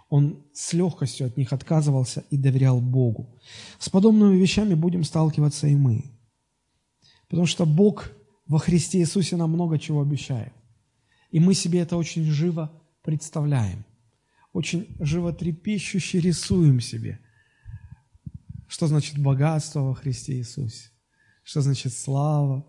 [0.08, 3.40] Он с легкостью от них отказывался и доверял Богу.
[3.78, 6.04] С подобными вещами будем сталкиваться и мы.
[7.28, 8.10] Потому что Бог
[8.46, 10.52] во Христе Иисусе нам много чего обещает.
[11.30, 12.70] И мы себе это очень живо
[13.02, 13.84] представляем.
[14.52, 17.18] Очень животрепещуще рисуем себе.
[18.68, 20.90] Что значит богатство во Христе Иисусе?
[21.42, 22.64] Что значит слава?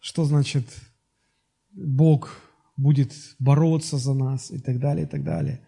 [0.00, 0.64] Что значит
[1.72, 2.40] Бог
[2.76, 5.60] будет бороться за нас и так далее, и так далее.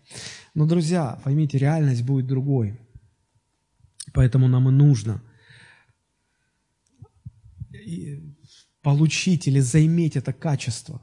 [0.54, 2.78] Но, друзья, поймите, реальность будет другой.
[4.12, 5.22] Поэтому нам и нужно
[8.82, 11.00] получить или займеть это качество,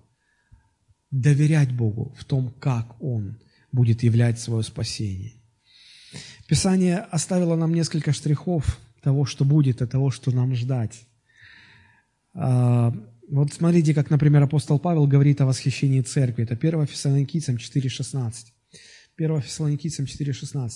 [1.10, 3.40] доверять Богу в том, как Он
[3.72, 5.34] будет являть свое спасение.
[6.48, 11.08] Писание оставило нам несколько штрихов того, что будет, и того, что нам ждать.
[13.32, 16.44] Вот смотрите, как, например, апостол Павел говорит о восхищении церкви.
[16.44, 18.34] Это 1 Фессалоникийцам 4,16.
[19.18, 20.70] 1 Фессалоникийцам 4,16.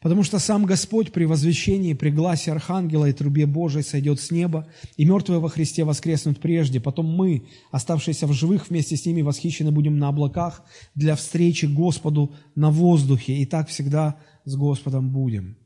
[0.00, 4.66] Потому что сам Господь при возвещении, при гласе Архангела и трубе Божией сойдет с неба,
[4.96, 6.80] и мертвые во Христе воскреснут прежде.
[6.80, 10.64] Потом мы, оставшиеся в живых, вместе с ними восхищены будем на облаках
[10.94, 13.34] для встречи Господу на воздухе.
[13.34, 14.16] И так всегда
[14.46, 15.58] с Господом будем.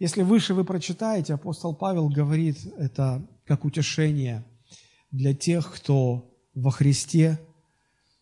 [0.00, 4.44] Если выше вы прочитаете, апостол Павел говорит это как утешение
[5.10, 7.38] для тех, кто во Христе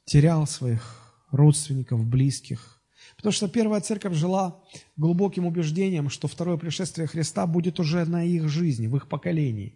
[0.04, 2.76] терял своих родственников, близких,
[3.16, 4.62] Потому что первая церковь жила
[4.96, 9.74] глубоким убеждением, что второе пришествие Христа будет уже на их жизни, в их поколении.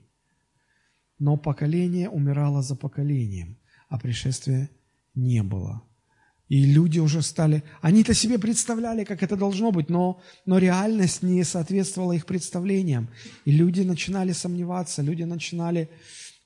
[1.19, 3.59] Но поколение умирало за поколением,
[3.89, 4.71] а пришествия
[5.15, 5.83] не было.
[6.49, 7.63] И люди уже стали...
[7.81, 13.09] Они-то себе представляли, как это должно быть, но, но реальность не соответствовала их представлениям.
[13.45, 15.89] И люди начинали сомневаться, люди начинали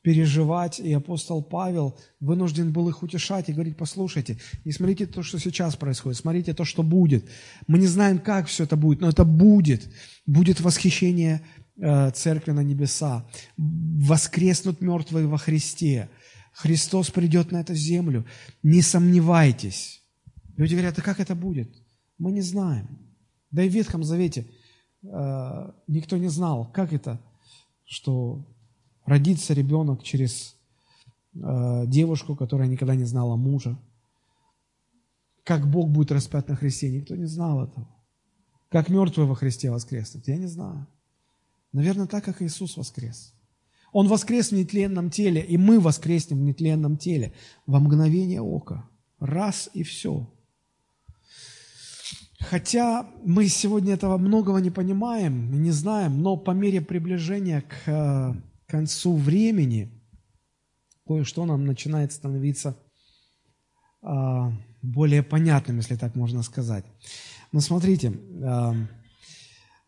[0.04, 4.36] переживать, и апостол Павел вынужден был их утешать и говорить, послушайте,
[4.66, 7.24] не смотрите то, что сейчас происходит, смотрите то, что будет.
[7.66, 9.88] Мы не знаем, как все это будет, но это будет.
[10.26, 11.40] Будет восхищение
[11.80, 13.26] э, церкви на небеса,
[13.56, 16.10] воскреснут мертвые во Христе,
[16.52, 18.26] Христос придет на эту землю,
[18.62, 20.02] не сомневайтесь.
[20.58, 21.74] Люди говорят, а как это будет?
[22.18, 22.98] Мы не знаем.
[23.50, 24.46] Да и в Ветхом Завете
[25.02, 27.22] э, никто не знал, как это,
[27.86, 28.53] что
[29.04, 30.56] родится ребенок через
[31.34, 33.78] э, девушку, которая никогда не знала мужа.
[35.44, 37.86] Как Бог будет распят на Христе, никто не знал этого.
[38.70, 40.86] Как мертвые во Христе воскреснут, я не знаю.
[41.72, 43.34] Наверное, так, как Иисус воскрес.
[43.92, 47.32] Он воскрес в нетленном теле, и мы воскреснем в нетленном теле
[47.66, 48.88] во мгновение ока.
[49.20, 50.28] Раз и все.
[52.40, 58.36] Хотя мы сегодня этого многого не понимаем, не знаем, но по мере приближения к
[58.66, 59.90] э, концу времени
[61.06, 62.76] кое-что нам начинает становиться
[64.02, 64.52] а,
[64.82, 66.84] более понятным, если так можно сказать.
[67.52, 68.12] Но смотрите,
[68.42, 68.74] а,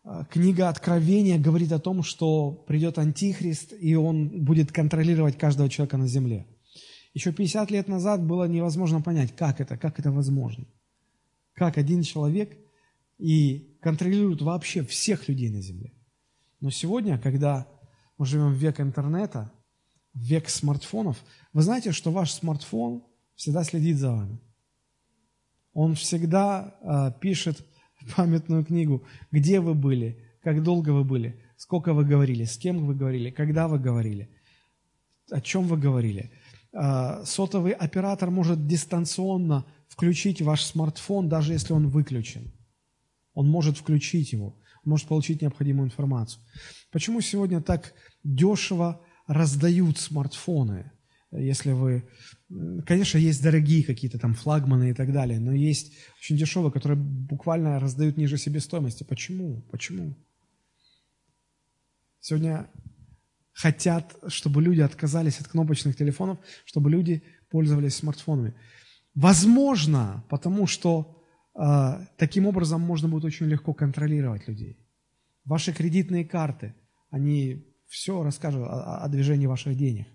[0.03, 5.97] а, книга Откровения говорит о том, что придет Антихрист, и он будет контролировать каждого человека
[5.97, 6.47] на земле.
[7.13, 10.65] Еще 50 лет назад было невозможно понять, как это, как это возможно.
[11.53, 12.57] Как один человек
[13.17, 15.93] и контролирует вообще всех людей на земле.
[16.59, 17.67] Но сегодня, когда
[18.17, 19.51] мы живем в век интернета,
[20.13, 21.17] в век смартфонов.
[21.53, 23.03] Вы знаете, что ваш смартфон
[23.35, 24.39] всегда следит за вами.
[25.73, 27.63] Он всегда э, пишет
[28.15, 32.95] памятную книгу, где вы были, как долго вы были, сколько вы говорили, с кем вы
[32.95, 34.29] говорили, когда вы говорили,
[35.29, 36.31] о чем вы говорили.
[36.73, 42.51] Э, сотовый оператор может дистанционно включить ваш смартфон, даже если он выключен.
[43.35, 44.55] Он может включить его
[44.87, 46.41] может получить необходимую информацию.
[46.91, 50.91] Почему сегодня так дешево раздают смартфоны?
[51.31, 52.09] Если вы...
[52.85, 57.79] Конечно, есть дорогие какие-то там флагманы и так далее, но есть очень дешевые, которые буквально
[57.79, 59.03] раздают ниже себестоимости.
[59.03, 59.61] Почему?
[59.69, 60.15] Почему?
[62.21, 62.69] Сегодня
[63.51, 68.53] хотят, чтобы люди отказались от кнопочных телефонов, чтобы люди пользовались смартфонами.
[69.13, 71.16] Возможно, потому что
[72.17, 74.77] таким образом можно будет очень легко контролировать людей.
[75.43, 76.75] Ваши кредитные карты,
[77.09, 80.07] они все расскажут о, о движении ваших денег.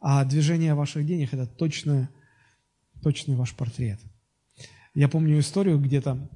[0.00, 2.08] А движение ваших денег– это точно,
[3.02, 4.00] точный ваш портрет.
[4.94, 6.30] Я помню историю где-то,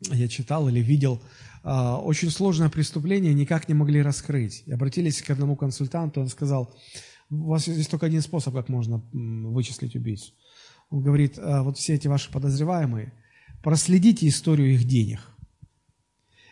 [0.00, 1.20] я читал или видел,
[1.64, 4.62] а, очень сложное преступление никак не могли раскрыть.
[4.66, 6.72] И обратились к одному консультанту, он сказал,
[7.30, 10.32] у вас есть только один способ, как можно вычислить убийцу.
[10.90, 13.12] Он говорит, «А, вот все эти ваши подозреваемые–
[13.62, 15.20] проследите историю их денег.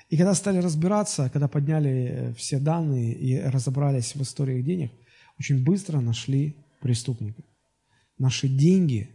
[0.09, 4.93] И когда стали разбираться, когда подняли э, все данные и разобрались в истории их денег,
[5.39, 7.43] очень быстро нашли преступника.
[8.19, 9.11] Наши деньги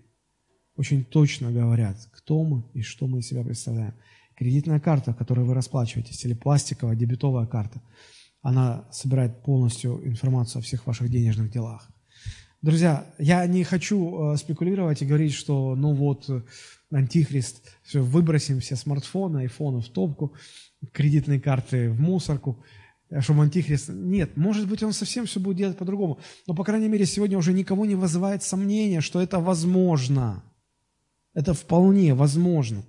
[0.76, 3.94] очень точно говорят, кто мы и что мы из себя представляем.
[4.36, 7.82] Кредитная карта, которой вы расплачиваетесь, или пластиковая дебетовая карта,
[8.42, 11.90] она собирает полностью информацию о всех ваших денежных делах.
[12.62, 16.30] Друзья, я не хочу э, спекулировать и говорить, что ну вот
[16.92, 20.36] антихрист, все, выбросим все смартфоны, айфоны в топку,
[20.92, 22.64] кредитные карты в мусорку,
[23.20, 23.90] чтобы антихрист...
[23.90, 26.20] Нет, может быть, он совсем все будет делать по-другому.
[26.48, 30.44] Но, по крайней мере, сегодня уже никого не вызывает сомнения, что это возможно.
[31.34, 32.84] Это вполне возможно.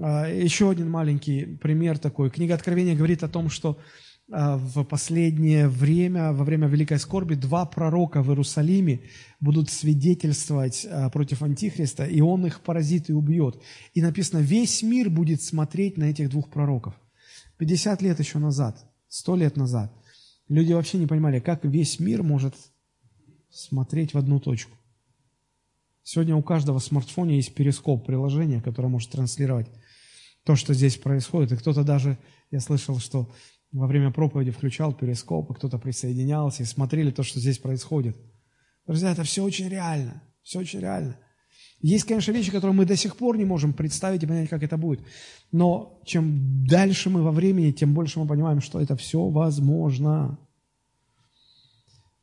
[0.00, 2.30] А, еще один маленький пример такой.
[2.30, 3.82] Книга Откровения говорит о том, что а,
[4.28, 9.02] в последнее время, во время Великой Скорби, два пророка в Иерусалиме
[9.38, 13.62] будут свидетельствовать а, против Антихриста, и он их поразит и убьет.
[13.94, 16.94] И написано, весь мир будет смотреть на этих двух пророков.
[17.58, 19.92] 50 лет еще назад, 100 лет назад,
[20.48, 22.54] люди вообще не понимали, как весь мир может
[23.50, 24.76] смотреть в одну точку.
[26.02, 29.68] Сегодня у каждого в смартфоне есть перископ, приложение, которое может транслировать
[30.44, 31.52] то, что здесь происходит.
[31.52, 32.18] И кто-то даже,
[32.50, 33.32] я слышал, что
[33.72, 38.16] во время проповеди включал перископ, и кто-то присоединялся, и смотрели то, что здесь происходит.
[38.86, 41.18] Друзья, это все очень реально, все очень реально.
[41.80, 44.76] Есть, конечно, вещи, которые мы до сих пор не можем представить и понять, как это
[44.76, 45.00] будет.
[45.52, 50.38] Но чем дальше мы во времени, тем больше мы понимаем, что это все возможно.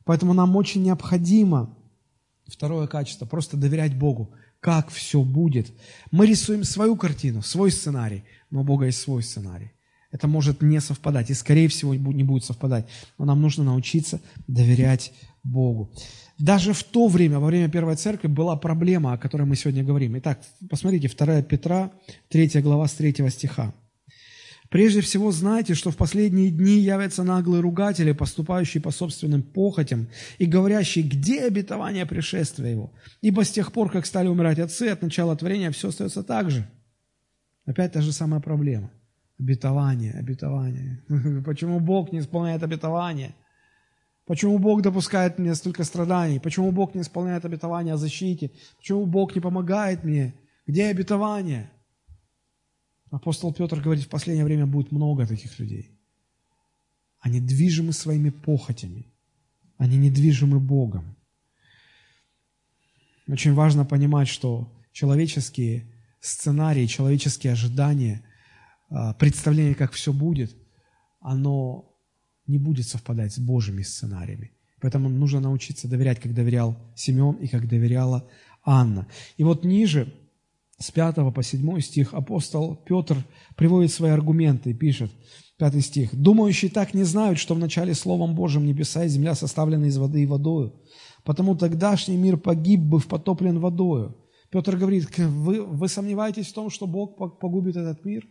[0.04, 1.78] Поэтому нам очень необходимо
[2.46, 5.72] второе качество, просто доверять Богу, как все будет.
[6.10, 9.72] Мы рисуем свою картину, свой сценарий, но у Бога есть свой сценарий
[10.14, 12.86] это может не совпадать, и, скорее всего, не будет совпадать.
[13.18, 15.12] Но нам нужно научиться доверять
[15.42, 15.90] Богу.
[16.38, 20.16] Даже в то время, во время Первой Церкви, была проблема, о которой мы сегодня говорим.
[20.18, 20.38] Итак,
[20.70, 21.90] посмотрите, 2 Петра,
[22.28, 23.74] 3 глава, с 3 стиха.
[24.70, 30.06] Прежде всего знайте, что в последние дни явятся наглые ругатели, поступающие по собственным похотям
[30.38, 32.92] и говорящие, где обетование пришествия его.
[33.20, 36.68] Ибо с тех пор, как стали умирать отцы, от начала творения все остается так же.
[37.66, 38.92] Опять та же самая проблема.
[39.38, 41.02] Обетование, обетование.
[41.44, 43.34] Почему Бог не исполняет обетование?
[44.26, 46.40] Почему Бог допускает мне столько страданий?
[46.40, 48.50] Почему Бог не исполняет обетование о защите?
[48.78, 50.34] Почему Бог не помогает мне?
[50.66, 51.70] Где обетование?
[53.10, 55.90] Апостол Петр говорит, в последнее время будет много таких людей.
[57.20, 59.06] Они движимы своими похотями.
[59.76, 61.16] Они недвижимы Богом.
[63.28, 65.84] Очень важно понимать, что человеческие
[66.20, 68.22] сценарии, человеческие ожидания,
[69.18, 70.54] представление, как все будет,
[71.20, 71.94] оно
[72.46, 74.52] не будет совпадать с Божьими сценариями.
[74.80, 78.28] Поэтому нужно научиться доверять, как доверял Симеон и как доверяла
[78.62, 79.06] Анна.
[79.38, 80.12] И вот ниже
[80.78, 83.16] с 5 по 7 стих апостол Петр
[83.56, 85.10] приводит свои аргументы и пишет,
[85.56, 89.86] 5 стих, «Думающие так не знают, что в начале Словом Божьим небеса и земля составлены
[89.86, 90.74] из воды и водою,
[91.24, 94.16] потому тогдашний мир погиб бы в потоплен водою».
[94.50, 98.28] Петр говорит, вы, вы сомневаетесь в том, что Бог погубит этот мир?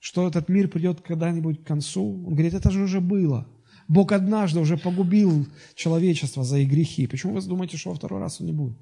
[0.00, 2.24] Что этот мир придет когда-нибудь к концу?
[2.26, 3.48] Он говорит, это же уже было.
[3.88, 7.06] Бог однажды уже погубил человечество за их грехи.
[7.06, 8.76] Почему вы думаете, что во второй раз он не будет?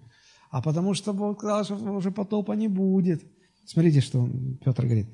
[0.51, 3.23] а потому что Бог сказал, что уже потопа не будет.
[3.65, 4.29] Смотрите, что
[4.65, 5.09] Петр говорит.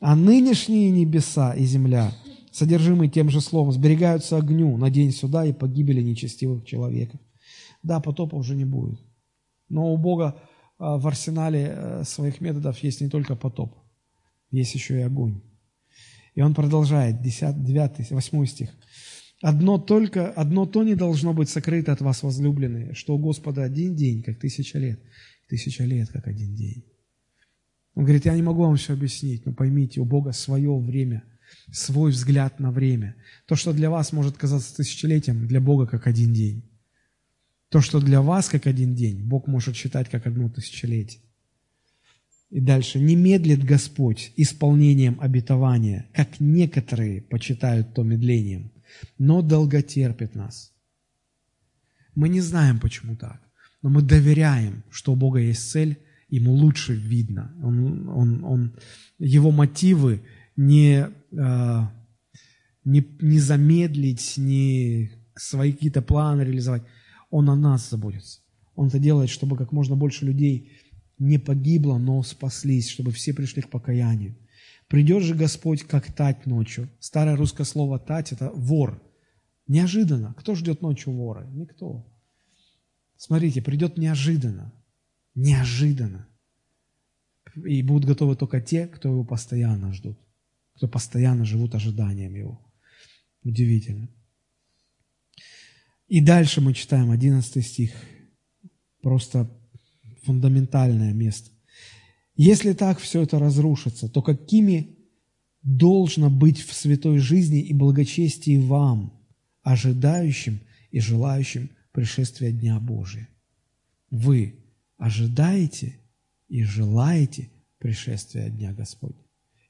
[0.00, 2.12] А нынешние небеса и земля,
[2.52, 7.20] содержимые тем же словом, сберегаются огню на день суда и погибели нечестивых человеков.
[7.82, 9.00] Да, потопа уже не будет.
[9.68, 10.40] Но у Бога
[10.78, 13.74] а, в арсенале э, своих методов есть не только потоп,
[14.50, 15.42] есть еще и огонь.
[16.34, 18.70] И он продолжает, 10, 9, 8 стих.
[19.42, 23.94] Одно только, одно то не должно быть сокрыто от вас, возлюбленные, что у Господа один
[23.94, 25.00] день, как тысяча лет,
[25.48, 26.84] тысяча лет, как один день.
[27.94, 31.24] Он говорит, я не могу вам все объяснить, но поймите, у Бога свое время,
[31.70, 33.16] свой взгляд на время.
[33.46, 36.70] То, что для вас может казаться тысячелетием, для Бога как один день.
[37.70, 41.22] То, что для вас как один день, Бог может считать как одно тысячелетие.
[42.50, 43.00] И дальше.
[43.00, 48.70] «Не медлит Господь исполнением обетования, как некоторые почитают то медлением,
[49.18, 50.72] но долготерпит нас.
[52.14, 53.40] Мы не знаем, почему так,
[53.82, 57.52] но мы доверяем, что у Бога есть цель, ему лучше видно.
[57.62, 58.76] Он, он, он,
[59.18, 60.22] его мотивы
[60.56, 61.80] не, э,
[62.84, 66.84] не, не замедлить, не свои какие-то планы реализовать.
[67.30, 68.40] Он о нас заботится.
[68.74, 70.72] Он это делает, чтобы как можно больше людей
[71.18, 74.36] не погибло, но спаслись, чтобы все пришли к покаянию.
[74.88, 76.88] Придет же Господь, как тать ночью.
[77.00, 79.02] Старое русское слово «тать»– это вор.
[79.66, 80.34] Неожиданно.
[80.34, 81.44] Кто ждет ночью вора?
[81.52, 82.06] Никто.
[83.16, 84.72] Смотрите, придет неожиданно.
[85.34, 86.28] Неожиданно.
[87.64, 90.18] И будут готовы только те, кто его постоянно ждут.
[90.74, 92.60] Кто постоянно живут ожиданием его.
[93.42, 94.08] Удивительно.
[96.06, 97.92] И дальше мы читаем 11 стих.
[99.02, 99.50] Просто
[100.26, 101.50] фундаментальное место.
[102.34, 104.96] Если так все это разрушится, то какими
[105.62, 109.12] должно быть в святой жизни и благочестии вам,
[109.62, 110.60] ожидающим
[110.90, 113.28] и желающим пришествия Дня Божия?
[114.10, 114.56] Вы
[114.98, 115.98] ожидаете
[116.48, 119.24] и желаете пришествия Дня Господня?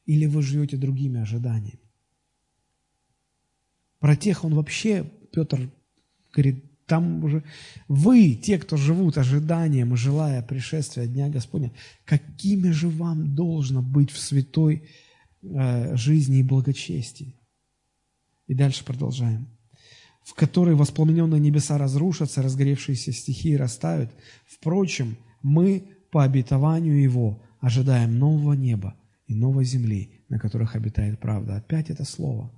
[0.06, 1.80] Или вы живете другими ожиданиями?
[3.98, 5.70] Про тех он вообще, Петр
[6.32, 7.42] говорит, там уже
[7.88, 11.72] вы, те, кто живут ожиданием и желая пришествия Дня Господня,
[12.04, 14.88] какими же вам должно быть в святой
[15.42, 17.34] э, жизни и благочестии?
[18.46, 19.48] И дальше продолжаем.
[20.24, 24.10] В которой воспламененные небеса разрушатся, разгоревшиеся стихии растают.
[24.46, 31.56] Впрочем, мы по обетованию Его ожидаем нового неба и новой земли, на которых обитает правда.
[31.56, 32.52] Опять это слово.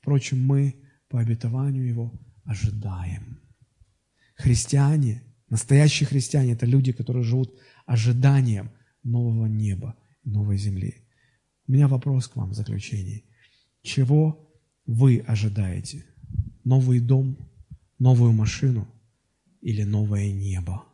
[0.00, 0.74] Впрочем, мы
[1.08, 2.12] по обетованию Его
[2.44, 3.40] ожидаем.
[4.40, 8.70] Христиане, настоящие христиане– это люди, которые живут ожиданием
[9.02, 11.04] нового неба, новой земли.
[11.68, 13.24] У меня вопрос к вам в заключении.
[13.82, 14.50] Чего
[14.86, 16.06] вы ожидаете?
[16.64, 17.36] Новый дом,
[17.98, 18.88] новую машину
[19.60, 20.84] или новое небо?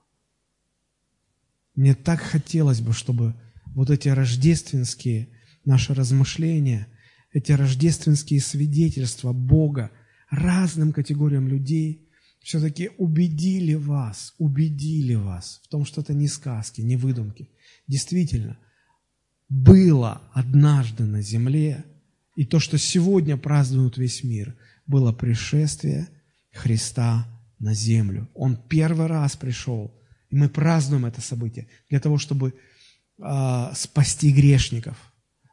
[1.77, 3.35] Мне так хотелось бы, чтобы
[3.67, 5.29] вот эти рождественские
[5.65, 6.89] наши размышления,
[7.33, 9.93] эти рождественские свидетельства Бога
[10.31, 12.03] разным категориям людей–
[12.47, 17.49] все-таки убедили вас, убедили вас в том, что это не сказки, не выдумки.
[17.89, 18.57] Действительно,
[19.49, 21.85] было однажды на земле,
[22.37, 24.55] и то, что сегодня празднует весь мир,
[24.87, 26.09] было пришествие
[26.53, 27.27] Христа
[27.59, 28.29] на землю.
[28.33, 29.93] Он первый раз пришел,
[30.31, 32.55] и мы празднуем это событие для того, чтобы
[33.19, 34.97] э, спасти грешников.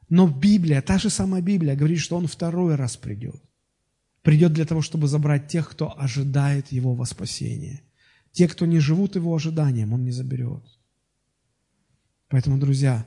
[0.10, 3.42] Но Библия, та же самая Библия, говорит, что Он второй раз придет.
[4.24, 7.84] Придет для того, чтобы забрать тех, кто ожидает Его во спасение.
[8.32, 10.64] Те, кто не живут Его ожиданием, Он не заберет.
[12.30, 13.06] Поэтому, друзья,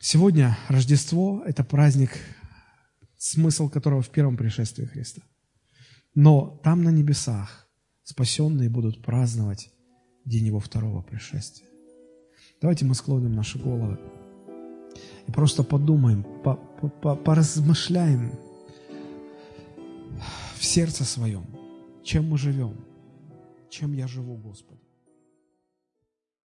[0.00, 2.10] сегодня Рождество– это праздник,
[3.16, 5.22] смысл которого в первом пришествии Христа.
[6.14, 7.68] Но там на небесах
[8.02, 9.70] спасенные будут праздновать
[10.24, 11.68] день Его второго пришествия.
[12.60, 13.98] Давайте мы склоним наши головы
[15.28, 16.26] и просто подумаем,
[17.24, 18.32] поразмышляем
[20.56, 21.46] в сердце своем,
[22.02, 22.76] чем мы живем,
[23.70, 24.80] чем я живу, Господи.